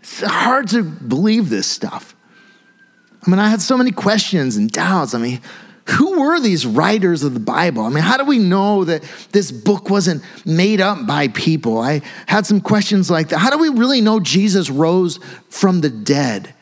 It's 0.00 0.20
hard 0.20 0.68
to 0.68 0.82
believe 0.82 1.50
this 1.50 1.66
stuff. 1.66 2.14
I 3.26 3.30
mean, 3.30 3.38
I 3.38 3.48
had 3.48 3.60
so 3.60 3.76
many 3.76 3.90
questions 3.90 4.56
and 4.56 4.70
doubts. 4.70 5.14
I 5.14 5.18
mean, 5.18 5.40
who 5.90 6.20
were 6.20 6.38
these 6.38 6.66
writers 6.66 7.22
of 7.22 7.34
the 7.34 7.40
Bible? 7.40 7.84
I 7.84 7.88
mean, 7.88 8.02
how 8.04 8.16
do 8.16 8.24
we 8.24 8.38
know 8.38 8.84
that 8.84 9.02
this 9.32 9.50
book 9.50 9.88
wasn't 9.88 10.22
made 10.44 10.80
up 10.80 11.06
by 11.06 11.28
people? 11.28 11.78
I 11.78 12.02
had 12.26 12.46
some 12.46 12.60
questions 12.60 13.10
like 13.10 13.28
that. 13.28 13.38
How 13.38 13.50
do 13.50 13.58
we 13.58 13.70
really 13.70 14.00
know 14.00 14.20
Jesus 14.20 14.68
rose 14.68 15.18
from 15.48 15.80
the 15.80 15.88
dead? 15.88 16.54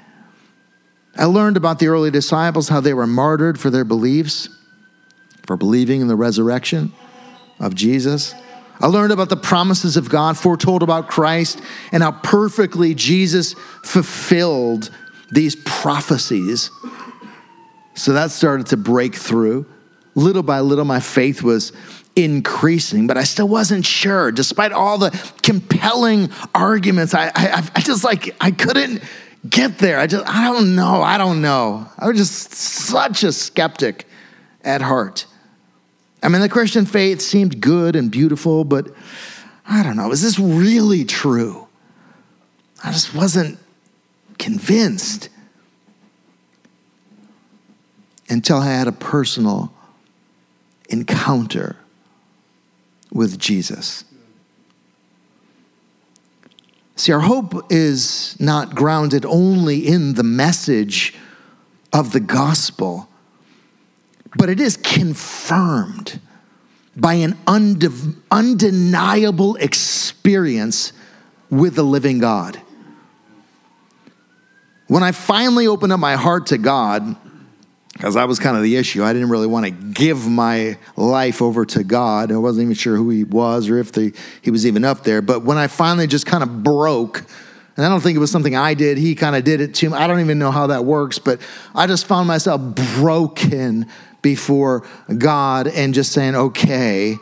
I 1.16 1.24
learned 1.24 1.56
about 1.56 1.78
the 1.78 1.88
early 1.88 2.10
disciples, 2.10 2.68
how 2.68 2.80
they 2.80 2.94
were 2.94 3.06
martyred 3.06 3.58
for 3.58 3.70
their 3.70 3.84
beliefs, 3.84 4.48
for 5.44 5.56
believing 5.56 6.00
in 6.00 6.08
the 6.08 6.16
resurrection 6.16 6.92
of 7.58 7.74
Jesus. 7.74 8.34
I 8.80 8.86
learned 8.86 9.12
about 9.12 9.30
the 9.30 9.36
promises 9.36 9.96
of 9.96 10.08
God 10.08 10.36
foretold 10.36 10.82
about 10.82 11.08
Christ 11.08 11.60
and 11.90 12.02
how 12.02 12.12
perfectly 12.12 12.94
Jesus 12.94 13.54
fulfilled 13.82 14.90
these 15.30 15.56
prophecies 15.56 16.70
so 17.96 18.12
that 18.12 18.30
started 18.30 18.66
to 18.68 18.76
break 18.76 19.14
through. 19.14 19.66
Little 20.14 20.42
by 20.42 20.60
little, 20.60 20.84
my 20.84 21.00
faith 21.00 21.42
was 21.42 21.72
increasing, 22.14 23.06
but 23.06 23.16
I 23.16 23.24
still 23.24 23.48
wasn't 23.48 23.84
sure. 23.84 24.30
Despite 24.30 24.72
all 24.72 24.98
the 24.98 25.10
compelling 25.42 26.30
arguments, 26.54 27.14
I, 27.14 27.32
I, 27.34 27.68
I 27.74 27.80
just 27.80 28.04
like, 28.04 28.34
I 28.40 28.50
couldn't 28.50 29.02
get 29.48 29.78
there. 29.78 29.98
I 29.98 30.06
just, 30.06 30.26
I 30.26 30.44
don't 30.44 30.74
know. 30.74 31.02
I 31.02 31.18
don't 31.18 31.42
know. 31.42 31.88
I 31.98 32.08
was 32.08 32.18
just 32.18 32.52
such 32.52 33.24
a 33.24 33.32
skeptic 33.32 34.06
at 34.62 34.82
heart. 34.82 35.26
I 36.22 36.28
mean, 36.28 36.40
the 36.40 36.48
Christian 36.48 36.86
faith 36.86 37.20
seemed 37.20 37.60
good 37.60 37.96
and 37.96 38.10
beautiful, 38.10 38.64
but 38.64 38.88
I 39.66 39.82
don't 39.82 39.96
know. 39.96 40.10
Is 40.12 40.22
this 40.22 40.38
really 40.38 41.04
true? 41.04 41.66
I 42.84 42.92
just 42.92 43.14
wasn't 43.14 43.58
convinced 44.38 45.28
until 48.28 48.58
I 48.58 48.66
had 48.66 48.88
a 48.88 48.92
personal 48.92 49.72
encounter 50.88 51.76
with 53.12 53.38
Jesus. 53.38 54.04
See, 56.96 57.12
our 57.12 57.20
hope 57.20 57.70
is 57.70 58.36
not 58.40 58.74
grounded 58.74 59.24
only 59.26 59.86
in 59.86 60.14
the 60.14 60.22
message 60.22 61.14
of 61.92 62.12
the 62.12 62.20
gospel, 62.20 63.08
but 64.36 64.48
it 64.48 64.60
is 64.60 64.76
confirmed 64.76 66.20
by 66.96 67.14
an 67.14 67.36
unde- 67.46 68.16
undeniable 68.30 69.56
experience 69.56 70.94
with 71.50 71.74
the 71.74 71.82
living 71.82 72.18
God. 72.18 72.60
When 74.86 75.02
I 75.02 75.12
finally 75.12 75.66
opened 75.66 75.92
up 75.92 76.00
my 76.00 76.16
heart 76.16 76.46
to 76.46 76.58
God, 76.58 77.16
because 77.96 78.12
that 78.12 78.28
was 78.28 78.38
kind 78.38 78.58
of 78.58 78.62
the 78.62 78.76
issue. 78.76 79.02
I 79.02 79.14
didn't 79.14 79.30
really 79.30 79.46
want 79.46 79.64
to 79.64 79.70
give 79.70 80.28
my 80.28 80.76
life 80.96 81.40
over 81.40 81.64
to 81.64 81.82
God. 81.82 82.30
I 82.30 82.36
wasn't 82.36 82.64
even 82.64 82.74
sure 82.74 82.94
who 82.94 83.08
He 83.08 83.24
was 83.24 83.70
or 83.70 83.78
if 83.78 83.92
the, 83.92 84.12
He 84.42 84.50
was 84.50 84.66
even 84.66 84.84
up 84.84 85.02
there. 85.02 85.22
But 85.22 85.44
when 85.44 85.56
I 85.56 85.66
finally 85.66 86.06
just 86.06 86.26
kind 86.26 86.42
of 86.42 86.62
broke, 86.62 87.24
and 87.74 87.86
I 87.86 87.88
don't 87.88 88.02
think 88.02 88.14
it 88.14 88.18
was 88.18 88.30
something 88.30 88.54
I 88.54 88.74
did, 88.74 88.98
He 88.98 89.14
kind 89.14 89.34
of 89.34 89.44
did 89.44 89.62
it 89.62 89.74
to 89.76 89.88
me. 89.88 89.96
I 89.96 90.06
don't 90.06 90.20
even 90.20 90.38
know 90.38 90.50
how 90.50 90.66
that 90.66 90.84
works, 90.84 91.18
but 91.18 91.40
I 91.74 91.86
just 91.86 92.04
found 92.04 92.28
myself 92.28 92.60
broken 92.60 93.86
before 94.20 94.86
God 95.16 95.66
and 95.66 95.94
just 95.94 96.12
saying, 96.12 96.34
okay, 96.34 97.16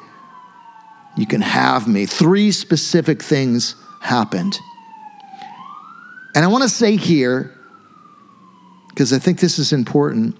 you 1.16 1.26
can 1.26 1.40
have 1.40 1.86
me. 1.86 2.04
Three 2.04 2.50
specific 2.50 3.22
things 3.22 3.76
happened. 4.00 4.58
And 6.34 6.44
I 6.44 6.48
want 6.48 6.64
to 6.64 6.68
say 6.68 6.96
here, 6.96 7.56
because 8.88 9.12
I 9.12 9.20
think 9.20 9.38
this 9.38 9.60
is 9.60 9.72
important, 9.72 10.36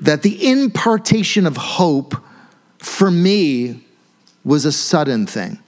that 0.00 0.22
the 0.22 0.48
impartation 0.48 1.46
of 1.46 1.56
hope 1.56 2.14
for 2.78 3.10
me 3.10 3.84
was 4.44 4.64
a 4.64 4.72
sudden 4.72 5.26
thing. 5.26 5.58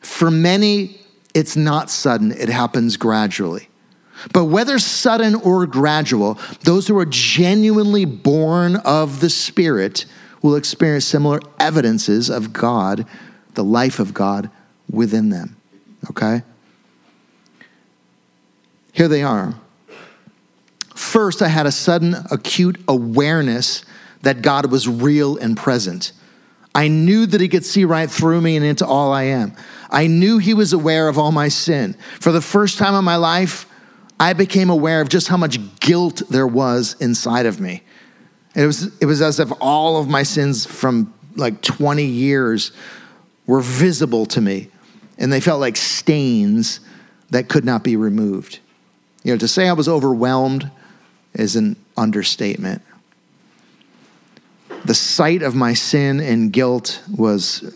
For 0.00 0.30
many, 0.30 1.00
it's 1.34 1.56
not 1.56 1.90
sudden, 1.90 2.32
it 2.32 2.48
happens 2.48 2.96
gradually. 2.96 3.68
But 4.32 4.46
whether 4.46 4.78
sudden 4.78 5.36
or 5.36 5.66
gradual, 5.66 6.38
those 6.64 6.88
who 6.88 6.98
are 6.98 7.06
genuinely 7.06 8.04
born 8.04 8.76
of 8.76 9.20
the 9.20 9.30
Spirit 9.30 10.06
will 10.42 10.56
experience 10.56 11.04
similar 11.04 11.40
evidences 11.58 12.28
of 12.28 12.52
God, 12.52 13.06
the 13.54 13.64
life 13.64 14.00
of 14.00 14.14
God 14.14 14.50
within 14.90 15.28
them. 15.28 15.56
Okay? 16.10 16.42
Here 18.92 19.08
they 19.08 19.22
are. 19.22 19.54
First, 21.08 21.40
I 21.40 21.48
had 21.48 21.64
a 21.64 21.72
sudden 21.72 22.14
acute 22.30 22.78
awareness 22.86 23.82
that 24.20 24.42
God 24.42 24.70
was 24.70 24.86
real 24.86 25.38
and 25.38 25.56
present. 25.56 26.12
I 26.74 26.88
knew 26.88 27.24
that 27.24 27.40
He 27.40 27.48
could 27.48 27.64
see 27.64 27.86
right 27.86 28.10
through 28.10 28.42
me 28.42 28.56
and 28.56 28.64
into 28.64 28.86
all 28.86 29.10
I 29.10 29.22
am. 29.22 29.54
I 29.88 30.06
knew 30.06 30.36
He 30.36 30.52
was 30.52 30.74
aware 30.74 31.08
of 31.08 31.16
all 31.16 31.32
my 31.32 31.48
sin. 31.48 31.94
For 32.20 32.30
the 32.30 32.42
first 32.42 32.76
time 32.76 32.94
in 32.94 33.06
my 33.06 33.16
life, 33.16 33.64
I 34.20 34.34
became 34.34 34.68
aware 34.68 35.00
of 35.00 35.08
just 35.08 35.28
how 35.28 35.38
much 35.38 35.58
guilt 35.80 36.20
there 36.28 36.46
was 36.46 36.94
inside 37.00 37.46
of 37.46 37.58
me. 37.58 37.84
It 38.54 38.66
was, 38.66 38.94
it 38.98 39.06
was 39.06 39.22
as 39.22 39.40
if 39.40 39.50
all 39.62 39.96
of 39.96 40.08
my 40.08 40.24
sins 40.24 40.66
from 40.66 41.14
like 41.36 41.62
20 41.62 42.04
years 42.04 42.70
were 43.46 43.62
visible 43.62 44.26
to 44.26 44.42
me, 44.42 44.68
and 45.16 45.32
they 45.32 45.40
felt 45.40 45.58
like 45.58 45.78
stains 45.78 46.80
that 47.30 47.48
could 47.48 47.64
not 47.64 47.82
be 47.82 47.96
removed. 47.96 48.58
You 49.24 49.32
know, 49.32 49.38
to 49.38 49.48
say 49.48 49.70
I 49.70 49.72
was 49.72 49.88
overwhelmed 49.88 50.70
is 51.38 51.56
an 51.56 51.76
understatement. 51.96 52.82
The 54.84 54.94
sight 54.94 55.42
of 55.42 55.54
my 55.54 55.72
sin 55.72 56.20
and 56.20 56.52
guilt 56.52 57.02
was 57.16 57.74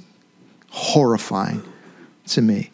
horrifying 0.70 1.62
to 2.28 2.42
me. 2.42 2.70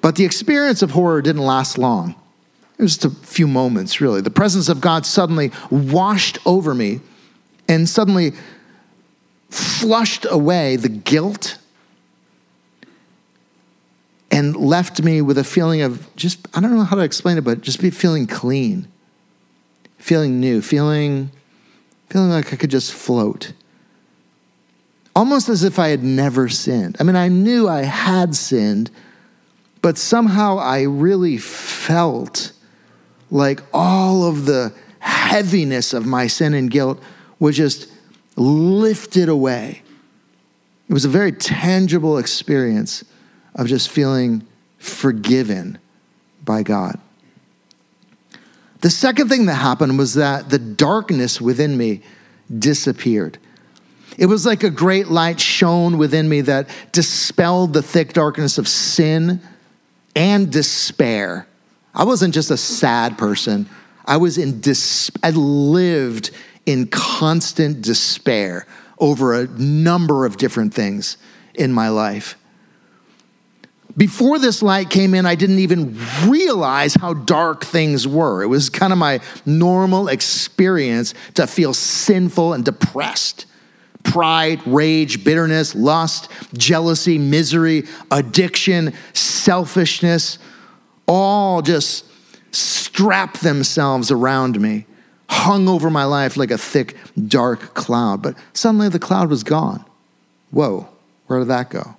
But 0.00 0.16
the 0.16 0.24
experience 0.24 0.82
of 0.82 0.92
horror 0.92 1.22
didn't 1.22 1.42
last 1.42 1.78
long. 1.78 2.14
It 2.78 2.82
was 2.82 2.96
just 2.96 3.04
a 3.04 3.10
few 3.10 3.46
moments, 3.46 4.00
really. 4.00 4.22
The 4.22 4.30
presence 4.30 4.68
of 4.68 4.80
God 4.80 5.04
suddenly 5.04 5.52
washed 5.70 6.38
over 6.46 6.74
me 6.74 7.00
and 7.68 7.88
suddenly 7.88 8.32
flushed 9.50 10.26
away 10.30 10.76
the 10.76 10.88
guilt 10.88 11.58
and 14.30 14.56
left 14.56 15.02
me 15.02 15.20
with 15.20 15.36
a 15.36 15.44
feeling 15.44 15.82
of 15.82 16.08
just, 16.16 16.46
I 16.54 16.60
don't 16.60 16.74
know 16.74 16.84
how 16.84 16.96
to 16.96 17.02
explain 17.02 17.36
it, 17.36 17.42
but 17.42 17.60
just 17.60 17.80
be 17.80 17.90
feeling 17.90 18.26
clean, 18.26 18.89
feeling 20.00 20.40
new, 20.40 20.60
feeling, 20.60 21.30
feeling 22.08 22.30
like 22.30 22.52
I 22.52 22.56
could 22.56 22.70
just 22.70 22.92
float. 22.92 23.52
Almost 25.14 25.48
as 25.48 25.62
if 25.62 25.78
I 25.78 25.88
had 25.88 26.02
never 26.02 26.48
sinned. 26.48 26.96
I 26.98 27.04
mean, 27.04 27.16
I 27.16 27.28
knew 27.28 27.68
I 27.68 27.82
had 27.82 28.34
sinned, 28.34 28.90
but 29.82 29.98
somehow 29.98 30.58
I 30.58 30.82
really 30.82 31.36
felt 31.36 32.52
like 33.30 33.60
all 33.72 34.24
of 34.24 34.46
the 34.46 34.72
heaviness 34.98 35.92
of 35.92 36.06
my 36.06 36.26
sin 36.26 36.54
and 36.54 36.70
guilt 36.70 37.02
was 37.38 37.56
just 37.56 37.90
lifted 38.36 39.28
away. 39.28 39.82
It 40.88 40.92
was 40.92 41.04
a 41.04 41.08
very 41.08 41.32
tangible 41.32 42.18
experience 42.18 43.04
of 43.54 43.66
just 43.66 43.88
feeling 43.88 44.46
forgiven 44.78 45.78
by 46.44 46.62
God. 46.62 46.98
The 48.80 48.90
second 48.90 49.28
thing 49.28 49.46
that 49.46 49.56
happened 49.56 49.98
was 49.98 50.14
that 50.14 50.48
the 50.48 50.58
darkness 50.58 51.40
within 51.40 51.76
me 51.76 52.02
disappeared. 52.58 53.38
It 54.18 54.26
was 54.26 54.44
like 54.44 54.62
a 54.62 54.70
great 54.70 55.08
light 55.08 55.40
shone 55.40 55.98
within 55.98 56.28
me 56.28 56.40
that 56.42 56.68
dispelled 56.92 57.72
the 57.72 57.82
thick 57.82 58.12
darkness 58.12 58.58
of 58.58 58.68
sin 58.68 59.40
and 60.16 60.50
despair. 60.50 61.46
I 61.94 62.04
wasn't 62.04 62.34
just 62.34 62.50
a 62.50 62.56
sad 62.56 63.18
person. 63.18 63.68
I 64.04 64.16
was 64.16 64.38
in 64.38 64.60
dis- 64.60 65.10
I 65.22 65.30
lived 65.30 66.30
in 66.66 66.86
constant 66.88 67.82
despair 67.82 68.66
over 68.98 69.34
a 69.34 69.46
number 69.46 70.26
of 70.26 70.36
different 70.36 70.74
things 70.74 71.16
in 71.54 71.72
my 71.72 71.88
life. 71.88 72.36
Before 74.00 74.38
this 74.38 74.62
light 74.62 74.88
came 74.88 75.12
in, 75.12 75.26
I 75.26 75.34
didn't 75.34 75.58
even 75.58 75.94
realize 76.24 76.94
how 76.94 77.12
dark 77.12 77.66
things 77.66 78.08
were. 78.08 78.42
It 78.42 78.46
was 78.46 78.70
kind 78.70 78.94
of 78.94 78.98
my 78.98 79.20
normal 79.44 80.08
experience 80.08 81.12
to 81.34 81.46
feel 81.46 81.74
sinful 81.74 82.54
and 82.54 82.64
depressed. 82.64 83.44
Pride, 84.02 84.66
rage, 84.66 85.22
bitterness, 85.22 85.74
lust, 85.74 86.30
jealousy, 86.54 87.18
misery, 87.18 87.86
addiction, 88.10 88.94
selfishness, 89.12 90.38
all 91.06 91.60
just 91.60 92.06
strapped 92.52 93.42
themselves 93.42 94.10
around 94.10 94.58
me, 94.58 94.86
hung 95.28 95.68
over 95.68 95.90
my 95.90 96.04
life 96.04 96.38
like 96.38 96.50
a 96.50 96.56
thick, 96.56 96.96
dark 97.28 97.74
cloud. 97.74 98.22
But 98.22 98.34
suddenly 98.54 98.88
the 98.88 98.98
cloud 98.98 99.28
was 99.28 99.44
gone. 99.44 99.84
Whoa, 100.52 100.88
where 101.26 101.40
did 101.40 101.48
that 101.48 101.68
go? 101.68 101.98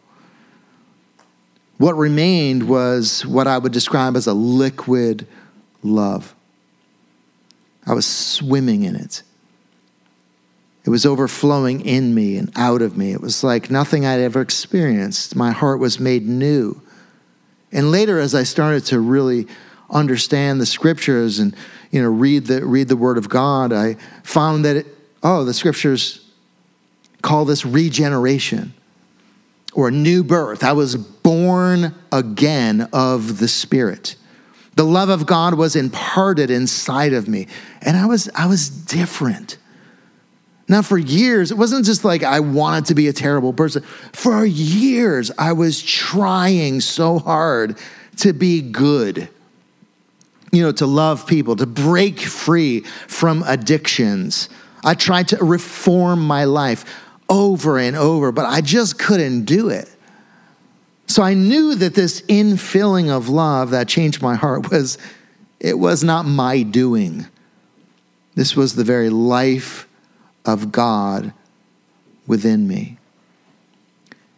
What 1.82 1.98
remained 1.98 2.70
was 2.70 3.26
what 3.26 3.48
I 3.48 3.58
would 3.58 3.72
describe 3.72 4.16
as 4.16 4.28
a 4.28 4.36
liquid 4.36 5.26
love. 5.82 6.36
I 7.88 7.96
was 7.96 8.06
swimming 8.06 8.84
in 8.84 8.96
it. 8.96 9.24
It 10.86 10.92
was 10.92 11.08
overflowing 11.08 11.82
in 11.82 12.14
me 12.14 12.38
and 12.38 12.52
out 12.56 12.84
of 12.84 12.98
me. 12.98 13.14
It 13.14 13.20
was 13.20 13.44
like 13.44 13.72
nothing 13.72 14.06
I'd 14.06 14.20
ever 14.20 14.42
experienced. 14.42 15.36
My 15.36 15.50
heart 15.50 15.80
was 15.80 16.00
made 16.00 16.28
new. 16.28 16.80
And 17.72 17.90
later, 17.90 18.20
as 18.20 18.36
I 18.36 18.44
started 18.44 18.86
to 18.86 19.00
really 19.00 19.48
understand 19.90 20.62
the 20.62 20.68
scriptures 20.68 21.40
and 21.40 21.56
you 21.90 22.00
know 22.00 22.10
read 22.10 22.46
the 22.46 22.64
read 22.64 22.90
the 22.90 22.96
Word 22.96 23.18
of 23.18 23.28
God, 23.28 23.74
I 23.74 23.96
found 24.22 24.66
that 24.66 24.76
it, 24.76 24.86
oh, 25.24 25.46
the 25.46 25.54
scriptures 25.56 26.30
call 27.24 27.44
this 27.44 27.66
regeneration 27.66 28.76
or 29.74 29.92
new 29.92 30.24
birth. 30.24 30.64
I 30.64 30.74
was 30.74 30.96
born 30.96 31.96
again 32.12 32.90
of 32.94 33.40
the 33.40 33.48
Spirit. 33.48 34.16
The 34.76 34.84
love 34.86 35.10
of 35.10 35.26
God 35.26 35.56
was 35.56 35.76
imparted 35.76 36.50
inside 36.50 37.14
of 37.14 37.28
me, 37.28 37.48
and 37.82 37.98
I 37.98 38.06
was 38.06 38.30
I 38.36 38.48
was 38.48 38.70
different. 38.70 39.58
Now, 40.68 40.82
for 40.82 40.98
years, 40.98 41.52
it 41.52 41.58
wasn't 41.58 41.86
just 41.86 42.06
like 42.06 42.24
I 42.24 42.40
wanted 42.40 42.86
to 42.86 42.96
be 42.96 43.10
a 43.10 43.14
terrible 43.14 43.52
person. 43.52 43.84
For 44.14 44.46
years, 44.46 45.30
I 45.38 45.52
was 45.52 45.84
trying 45.84 46.80
so 46.80 47.20
hard 47.20 47.78
to 48.18 48.32
be 48.32 48.62
good, 48.62 49.28
you 50.54 50.62
know, 50.62 50.72
to 50.72 50.86
love 50.86 51.28
people, 51.28 51.58
to 51.58 51.66
break 51.66 52.22
free 52.22 52.82
from 53.08 53.44
addictions. 53.46 54.48
I 54.84 54.96
tried 54.96 55.28
to 55.30 55.38
reform 55.44 56.26
my 56.26 56.46
life 56.46 56.86
over 57.32 57.80
and 57.80 57.96
over, 57.96 58.32
but 58.32 58.46
I 58.46 58.60
just 58.60 59.00
couldn't 59.00 59.46
do 59.46 59.70
it. 59.70 59.90
So 61.08 61.24
I 61.24 61.34
knew 61.34 61.76
that 61.76 61.96
this 61.96 62.22
infilling 62.24 63.10
of 63.10 63.30
love 63.30 63.72
that 63.72 63.88
changed 63.88 64.22
my 64.22 64.36
heart 64.36 64.70
was 64.70 64.98
it 65.60 65.80
was 65.80 66.04
not 66.04 66.26
my 66.26 66.62
doing. 66.62 67.26
This 68.36 68.56
was 68.56 68.76
the 68.76 68.84
very 68.84 69.10
life 69.10 69.88
of 70.46 70.72
God 70.72 71.34
within 72.28 72.68
me. 72.68 72.98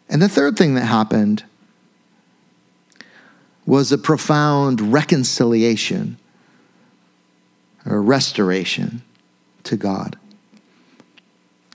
And 0.07 0.22
the 0.22 0.30
third 0.30 0.57
thing 0.57 0.76
that 0.76 0.86
happened 0.86 1.43
was 3.65 3.91
a 3.91 3.97
profound 3.97 4.93
reconciliation 4.93 6.17
or 7.86 8.01
restoration 8.01 9.01
to 9.63 9.78
God. 9.78 10.17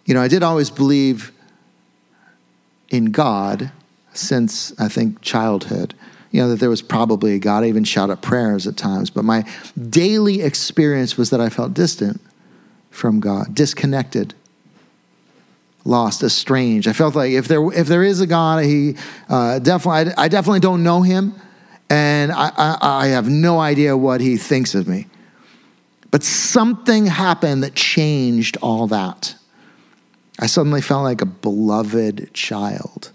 You 0.08 0.14
know, 0.14 0.22
I 0.22 0.28
did 0.28 0.42
always 0.42 0.70
believe 0.70 1.32
in 2.88 3.12
God 3.12 3.70
since 4.14 4.72
I 4.80 4.88
think 4.88 5.20
childhood. 5.20 5.92
You 6.30 6.40
know, 6.40 6.48
that 6.48 6.60
there 6.60 6.70
was 6.70 6.80
probably 6.80 7.34
a 7.34 7.38
God. 7.38 7.62
I 7.62 7.68
even 7.68 7.84
shouted 7.84 8.22
prayers 8.22 8.66
at 8.66 8.78
times, 8.78 9.10
but 9.10 9.24
my 9.26 9.44
daily 9.90 10.40
experience 10.40 11.18
was 11.18 11.28
that 11.28 11.42
I 11.42 11.50
felt 11.50 11.74
distant 11.74 12.22
from 12.90 13.20
God, 13.20 13.54
disconnected, 13.54 14.32
lost, 15.84 16.22
estranged. 16.22 16.88
I 16.88 16.94
felt 16.94 17.14
like 17.14 17.32
if 17.32 17.46
there 17.46 17.70
if 17.70 17.86
there 17.86 18.02
is 18.02 18.22
a 18.22 18.26
God, 18.26 18.64
he 18.64 18.96
uh, 19.28 19.58
definitely 19.58 20.14
I, 20.16 20.24
I, 20.24 20.28
definitely 20.28 20.60
don't 20.60 20.82
know 20.82 21.02
him, 21.02 21.34
and 21.90 22.32
I, 22.32 22.50
I, 22.56 22.78
I 22.80 23.06
have 23.08 23.28
no 23.28 23.60
idea 23.60 23.94
what 23.94 24.22
he 24.22 24.38
thinks 24.38 24.74
of 24.74 24.88
me. 24.88 25.06
But 26.10 26.22
something 26.22 27.04
happened 27.04 27.62
that 27.62 27.74
changed 27.74 28.56
all 28.62 28.86
that. 28.86 29.34
I 30.38 30.46
suddenly 30.46 30.80
felt 30.80 31.04
like 31.04 31.20
a 31.20 31.26
beloved 31.26 32.32
child, 32.32 33.10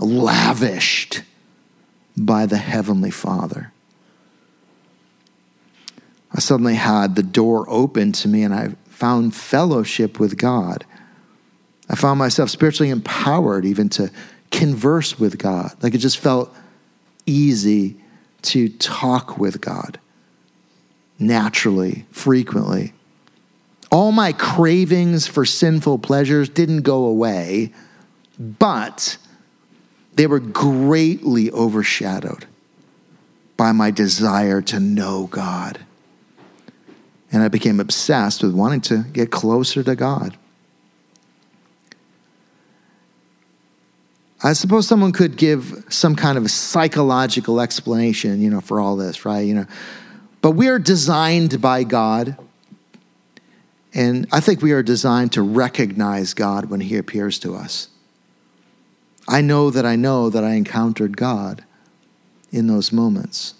lavished 0.00 1.22
by 2.16 2.46
the 2.46 2.56
Heavenly 2.56 3.10
Father. 3.10 3.72
I 6.32 6.40
suddenly 6.40 6.74
had 6.74 7.14
the 7.14 7.22
door 7.22 7.64
open 7.68 8.12
to 8.12 8.28
me 8.28 8.42
and 8.42 8.52
I 8.52 8.74
found 8.88 9.34
fellowship 9.34 10.18
with 10.18 10.36
God. 10.36 10.84
I 11.88 11.94
found 11.94 12.18
myself 12.18 12.50
spiritually 12.50 12.90
empowered 12.90 13.64
even 13.64 13.88
to 13.90 14.10
converse 14.50 15.18
with 15.18 15.38
God. 15.38 15.72
Like 15.82 15.94
it 15.94 15.98
just 15.98 16.18
felt 16.18 16.54
easy 17.26 17.96
to 18.42 18.68
talk 18.68 19.38
with 19.38 19.60
God 19.60 19.98
naturally, 21.18 22.04
frequently. 22.10 22.92
All 23.90 24.12
my 24.12 24.32
cravings 24.32 25.26
for 25.26 25.44
sinful 25.44 25.98
pleasures 25.98 26.48
didn't 26.48 26.82
go 26.82 27.04
away, 27.04 27.72
but 28.38 29.16
they 30.14 30.26
were 30.26 30.40
greatly 30.40 31.50
overshadowed 31.50 32.46
by 33.56 33.72
my 33.72 33.90
desire 33.90 34.60
to 34.62 34.80
know 34.80 35.28
God. 35.30 35.78
And 37.32 37.42
I 37.42 37.48
became 37.48 37.80
obsessed 37.80 38.42
with 38.42 38.54
wanting 38.54 38.80
to 38.82 39.04
get 39.12 39.30
closer 39.30 39.82
to 39.82 39.94
God. 39.94 40.36
I 44.42 44.52
suppose 44.52 44.86
someone 44.86 45.12
could 45.12 45.36
give 45.36 45.84
some 45.88 46.14
kind 46.14 46.38
of 46.38 46.50
psychological 46.50 47.60
explanation, 47.60 48.40
you 48.40 48.50
know, 48.50 48.60
for 48.60 48.80
all 48.80 48.96
this, 48.96 49.24
right? 49.24 49.40
You 49.40 49.54
know, 49.54 49.66
but 50.42 50.52
we 50.52 50.68
are 50.68 50.78
designed 50.78 51.60
by 51.60 51.84
God, 51.84 52.36
and 53.94 54.26
I 54.32 54.40
think 54.40 54.62
we 54.62 54.72
are 54.72 54.82
designed 54.82 55.32
to 55.32 55.42
recognize 55.42 56.34
God 56.34 56.66
when 56.66 56.80
He 56.80 56.96
appears 56.96 57.38
to 57.40 57.54
us. 57.54 57.88
I 59.28 59.40
know 59.40 59.70
that 59.70 59.84
I 59.84 59.96
know 59.96 60.30
that 60.30 60.44
I 60.44 60.52
encountered 60.52 61.16
God 61.16 61.64
in 62.52 62.66
those 62.66 62.92
moments. 62.92 63.54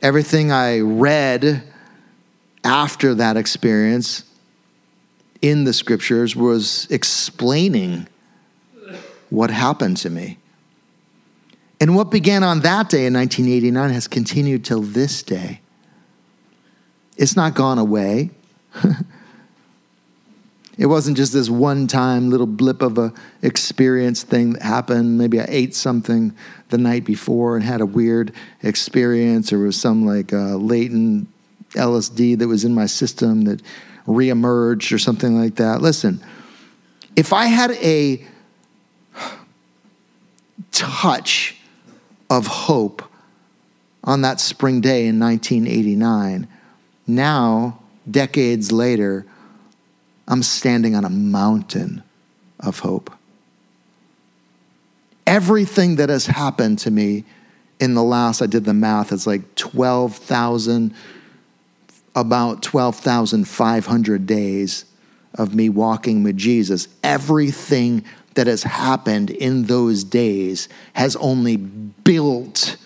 Everything 0.00 0.52
I 0.52 0.80
read 0.80 1.64
after 2.64 3.14
that 3.14 3.36
experience 3.36 4.24
in 5.40 5.64
the 5.64 5.72
scriptures 5.72 6.36
was 6.36 6.86
explaining 6.90 8.06
what 9.30 9.50
happened 9.50 9.96
to 9.98 10.10
me. 10.10 10.38
And 11.80 11.96
what 11.96 12.10
began 12.10 12.44
on 12.44 12.60
that 12.60 12.88
day 12.90 13.06
in 13.06 13.14
1989 13.14 13.90
has 13.90 14.06
continued 14.06 14.64
till 14.64 14.82
this 14.82 15.22
day. 15.22 15.60
It's 17.16 17.34
not 17.34 17.54
gone 17.54 17.78
away. 17.78 18.30
it 20.78 20.86
wasn't 20.86 21.16
just 21.16 21.32
this 21.32 21.48
one 21.50 21.86
time 21.86 22.30
little 22.30 22.46
blip 22.46 22.82
of 22.82 22.98
a 22.98 23.12
experience 23.42 24.22
thing 24.22 24.54
that 24.54 24.62
happened. 24.62 25.18
Maybe 25.18 25.40
I 25.40 25.46
ate 25.48 25.74
something 25.74 26.34
the 26.70 26.78
night 26.78 27.04
before 27.04 27.56
and 27.56 27.64
had 27.64 27.80
a 27.80 27.86
weird 27.86 28.32
experience, 28.62 29.52
or 29.52 29.58
was 29.58 29.80
some 29.80 30.06
like 30.06 30.32
uh, 30.32 30.56
latent 30.56 31.28
LSD 31.74 32.38
that 32.38 32.48
was 32.48 32.64
in 32.64 32.74
my 32.74 32.86
system 32.86 33.42
that 33.42 33.62
reemerged 34.06 34.92
or 34.92 34.98
something 34.98 35.38
like 35.38 35.56
that. 35.56 35.80
Listen, 35.80 36.22
if 37.16 37.32
I 37.32 37.46
had 37.46 37.72
a 37.72 38.24
touch 40.72 41.56
of 42.30 42.46
hope 42.46 43.02
on 44.04 44.22
that 44.22 44.40
spring 44.40 44.80
day 44.80 45.06
in 45.06 45.18
1989, 45.20 46.48
now, 47.06 47.78
decades 48.12 48.70
later, 48.70 49.26
I'm 50.28 50.42
standing 50.42 50.94
on 50.94 51.04
a 51.04 51.10
mountain 51.10 52.02
of 52.60 52.78
hope. 52.80 53.10
Everything 55.26 55.96
that 55.96 56.08
has 56.08 56.26
happened 56.26 56.78
to 56.80 56.90
me 56.90 57.24
in 57.80 57.94
the 57.94 58.02
last, 58.02 58.40
I 58.42 58.46
did 58.46 58.64
the 58.64 58.74
math, 58.74 59.12
it's 59.12 59.26
like 59.26 59.54
12,000 59.56 60.94
about 62.14 62.62
12,500 62.62 64.26
days 64.26 64.84
of 65.34 65.54
me 65.54 65.68
walking 65.68 66.22
with 66.22 66.36
Jesus, 66.36 66.88
everything 67.02 68.04
that 68.34 68.46
has 68.46 68.62
happened 68.62 69.30
in 69.30 69.64
those 69.64 70.04
days 70.04 70.68
has 70.92 71.16
only 71.16 71.56
built 71.56 72.76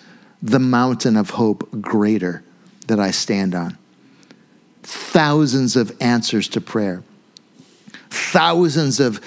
the 0.41 0.59
mountain 0.59 1.17
of 1.17 1.31
hope 1.31 1.69
greater 1.81 2.43
that 2.87 2.99
I 2.99 3.11
stand 3.11 3.53
on. 3.53 3.77
Thousands 4.89 5.75
of 5.75 5.95
answers 6.01 6.47
to 6.49 6.61
prayer, 6.61 7.03
thousands 8.09 8.99
of 8.99 9.19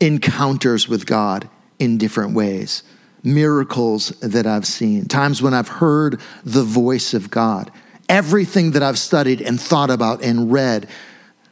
encounters 0.00 0.88
with 0.88 1.06
God 1.06 1.48
in 1.78 1.98
different 1.98 2.34
ways, 2.34 2.82
miracles 3.22 4.10
that 4.20 4.46
I've 4.46 4.66
seen, 4.66 5.06
times 5.06 5.42
when 5.42 5.54
I've 5.54 5.68
heard 5.68 6.20
the 6.44 6.62
voice 6.62 7.14
of 7.14 7.30
God 7.30 7.70
Everything 8.08 8.72
that 8.72 8.82
I've 8.82 8.98
studied 8.98 9.40
and 9.40 9.60
thought 9.60 9.90
about 9.90 10.22
and 10.22 10.52
read 10.52 10.88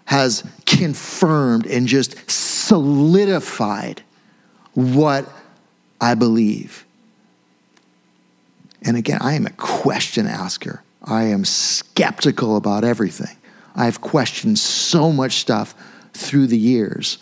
has 0.04 0.44
confirmed 0.66 1.66
and 1.66 1.86
just 1.86 2.30
solidified 2.30 4.02
what 4.74 5.28
I 6.00 6.14
believe. 6.14 6.84
And 8.82 8.96
again, 8.96 9.18
I 9.22 9.34
am 9.34 9.46
a 9.46 9.50
question 9.50 10.26
asker. 10.26 10.82
I 11.04 11.24
am 11.24 11.44
skeptical 11.44 12.56
about 12.56 12.84
everything. 12.84 13.36
I've 13.74 14.00
questioned 14.00 14.58
so 14.58 15.12
much 15.12 15.36
stuff 15.36 15.74
through 16.12 16.46
the 16.46 16.58
years, 16.58 17.18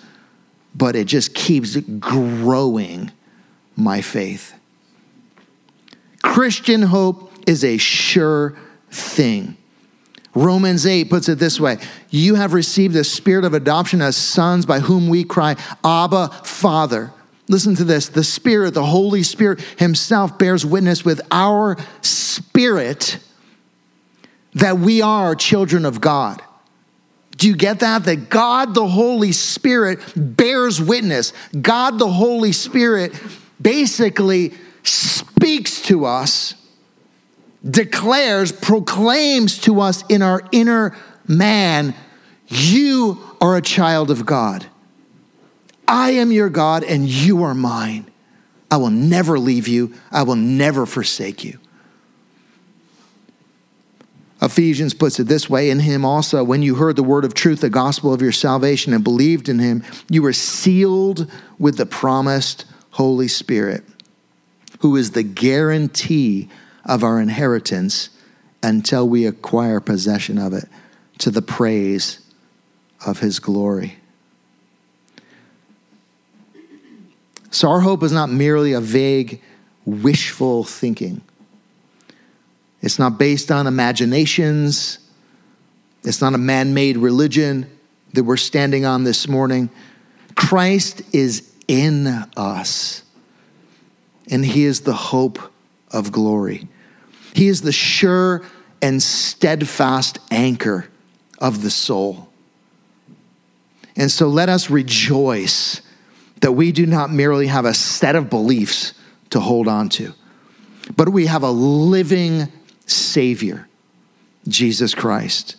but 0.75 0.97
it 0.97 1.07
just 1.07 1.35
keeps 1.35 1.77
growing 1.77 3.13
my 3.77 4.01
faith. 4.01 4.55
Christian 6.23 6.83
hope 6.83 7.33
is 7.47 7.65
a 7.65 7.79
sure 7.79 8.57
thing. 8.91 9.57
Romans 10.35 10.87
8 10.87 11.11
puts 11.11 11.29
it 11.29 11.39
this 11.39 11.59
way 11.59 11.79
You 12.11 12.35
have 12.37 12.53
received 12.53 12.95
the 12.95 13.05
spirit 13.05 13.45
of 13.45 13.55
adoption 13.55 14.03
as 14.03 14.17
sons 14.17 14.67
by 14.67 14.81
whom 14.81 15.09
we 15.09 15.25
cry, 15.25 15.57
Abba, 15.85 16.29
Father. 16.45 17.13
Listen 17.49 17.75
to 17.77 17.85
this 17.85 18.09
the 18.09 18.23
Spirit, 18.23 18.75
the 18.75 18.85
Holy 18.85 19.25
Spirit 19.25 19.61
Himself 19.79 20.39
bears 20.39 20.65
witness 20.65 21.05
with 21.05 21.21
our 21.33 21.77
spirit 22.01 23.19
that 24.55 24.79
we 24.79 25.03
are 25.03 25.35
children 25.35 25.85
of 25.85 26.01
God. 26.01 26.43
Do 27.37 27.49
you 27.49 27.57
get 27.57 27.81
that? 27.81 28.05
That 28.05 28.29
God 28.29 28.75
the 28.75 28.87
Holy 28.87 29.33
Spirit 29.33 30.01
bears 30.15 30.81
witness. 30.81 31.33
God 31.59 31.99
the 31.99 32.11
Holy 32.11 32.53
Spirit 32.53 33.19
basically 33.61 34.53
speaks 34.83 35.83
to 35.83 36.05
us 36.05 36.55
declares, 37.69 38.53
proclaims 38.53 39.59
to 39.61 39.81
us 39.81 40.05
in 40.09 40.23
our 40.23 40.43
inner 40.53 40.97
man, 41.27 41.95
You 42.49 43.19
are 43.41 43.57
a 43.57 43.63
child 43.63 44.11
of 44.11 44.27
God. 44.27 44.67
I 45.87 46.13
am 46.13 46.33
your 46.33 46.49
God 46.49 46.85
and 46.85 47.09
you 47.09 47.43
are 47.43 47.55
mine. 47.55 48.11
I 48.71 48.77
will 48.77 48.91
never 48.91 49.39
leave 49.39 49.67
you, 49.67 49.95
I 50.13 50.23
will 50.23 50.37
never 50.37 50.87
forsake 50.87 51.45
you. 51.45 51.59
Ephesians 54.43 54.95
puts 54.95 55.21
it 55.21 55.25
this 55.25 55.51
way 55.51 55.71
In 55.71 55.81
him 55.81 56.05
also, 56.05 56.43
when 56.43 56.63
you 56.63 56.77
heard 56.77 56.97
the 56.97 57.03
word 57.03 57.25
of 57.25 57.35
truth, 57.35 57.61
the 57.61 57.71
gospel 57.71 58.13
of 58.13 58.23
your 58.23 58.33
salvation, 58.33 58.95
and 58.95 59.05
believed 59.05 59.49
in 59.49 59.59
him, 59.59 59.85
you 60.09 60.23
were 60.23 60.33
sealed 60.33 61.31
with 61.59 61.77
the 61.77 61.87
promised 61.87 62.65
Holy 62.93 63.29
Spirit, 63.29 63.85
who 64.81 64.97
is 64.97 65.11
the 65.11 65.23
guarantee 65.23 66.49
of 66.85 67.05
our 67.05 67.21
inheritance 67.21 68.11
until 68.63 69.09
we 69.09 69.27
acquire 69.27 69.81
possession 69.81 70.39
of 70.39 70.53
it 70.53 70.69
to 71.19 71.31
the 71.31 71.43
praise 71.43 72.21
of 73.07 73.21
his 73.21 73.39
glory. 73.39 73.97
So, 77.51 77.69
our 77.69 77.81
hope 77.81 78.03
is 78.03 78.13
not 78.13 78.31
merely 78.31 78.73
a 78.73 78.81
vague, 78.81 79.43
wishful 79.85 80.65
thinking. 80.65 81.21
It's 82.83 82.99
not 82.99 83.19
based 83.19 83.51
on 83.51 83.67
imaginations. 83.67 84.99
It's 86.03 86.21
not 86.21 86.35
a 86.35 86.39
man 86.39 86.73
made 86.73 86.97
religion 86.97 87.71
that 88.15 88.25
we're 88.25 88.37
standing 88.37 88.85
on 88.85 89.05
this 89.05 89.29
morning. 89.29 89.71
Christ 90.35 91.03
is 91.13 91.53
in 91.69 92.07
us, 92.37 93.03
and 94.31 94.45
he 94.45 94.65
is 94.65 94.81
the 94.81 94.95
hope 94.95 95.39
of 95.91 96.11
glory. 96.11 96.69
He 97.35 97.49
is 97.49 97.63
the 97.63 97.73
sure 97.73 98.43
and 98.83 99.03
steadfast 99.03 100.19
anchor 100.31 100.89
of 101.39 101.63
the 101.63 101.71
soul. 101.71 102.29
And 103.97 104.11
so 104.11 104.29
let 104.29 104.49
us 104.49 104.71
rejoice 104.71 105.83
that 106.41 106.53
we 106.53 106.73
do 106.73 106.87
not 106.87 107.11
merely 107.11 107.49
have 107.49 107.67
a 107.67 107.75
set 107.75 108.17
of 108.17 108.31
beliefs 108.31 108.95
to 109.31 109.41
hold 109.41 109.69
on 109.69 109.91
to, 109.91 110.15
but 110.97 111.11
we 111.11 111.27
have 111.27 111.43
a 111.43 111.51
living 111.51 112.51
Savior 112.91 113.69
Jesus 114.49 114.95
Christ, 114.95 115.57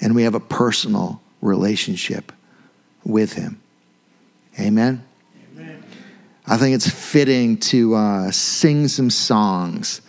and 0.00 0.14
we 0.14 0.22
have 0.22 0.34
a 0.34 0.40
personal 0.40 1.20
relationship 1.40 2.32
with 3.04 3.34
him. 3.34 3.60
Amen. 4.58 5.04
Amen. 5.54 5.84
I 6.46 6.56
think 6.56 6.74
it's 6.74 6.88
fitting 6.88 7.58
to 7.58 7.94
uh, 7.94 8.30
sing 8.30 8.88
some 8.88 9.10
songs 9.10 10.00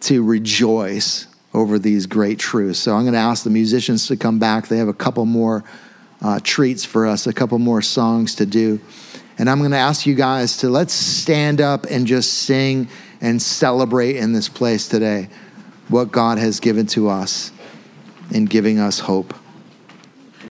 to 0.00 0.22
rejoice 0.22 1.26
over 1.52 1.78
these 1.78 2.06
great 2.06 2.38
truths. 2.38 2.78
So 2.78 2.94
I'm 2.94 3.02
going 3.02 3.14
to 3.14 3.18
ask 3.18 3.44
the 3.44 3.50
musicians 3.50 4.06
to 4.08 4.16
come 4.16 4.38
back. 4.38 4.68
They 4.68 4.78
have 4.78 4.88
a 4.88 4.94
couple 4.94 5.24
more 5.24 5.64
uh, 6.22 6.40
treats 6.42 6.84
for 6.84 7.06
us, 7.06 7.26
a 7.26 7.32
couple 7.32 7.58
more 7.58 7.82
songs 7.82 8.34
to 8.36 8.46
do. 8.46 8.80
And 9.38 9.50
I'm 9.50 9.58
going 9.58 9.72
to 9.72 9.76
ask 9.76 10.06
you 10.06 10.14
guys 10.14 10.58
to 10.58 10.70
let's 10.70 10.94
stand 10.94 11.60
up 11.60 11.86
and 11.90 12.06
just 12.06 12.32
sing 12.32 12.88
and 13.20 13.40
celebrate 13.40 14.16
in 14.16 14.32
this 14.32 14.48
place 14.48 14.88
today 14.88 15.28
what 15.88 16.10
God 16.10 16.38
has 16.38 16.60
given 16.60 16.86
to 16.88 17.08
us 17.08 17.52
in 18.32 18.44
giving 18.44 18.78
us 18.78 18.98
hope. 19.00 19.34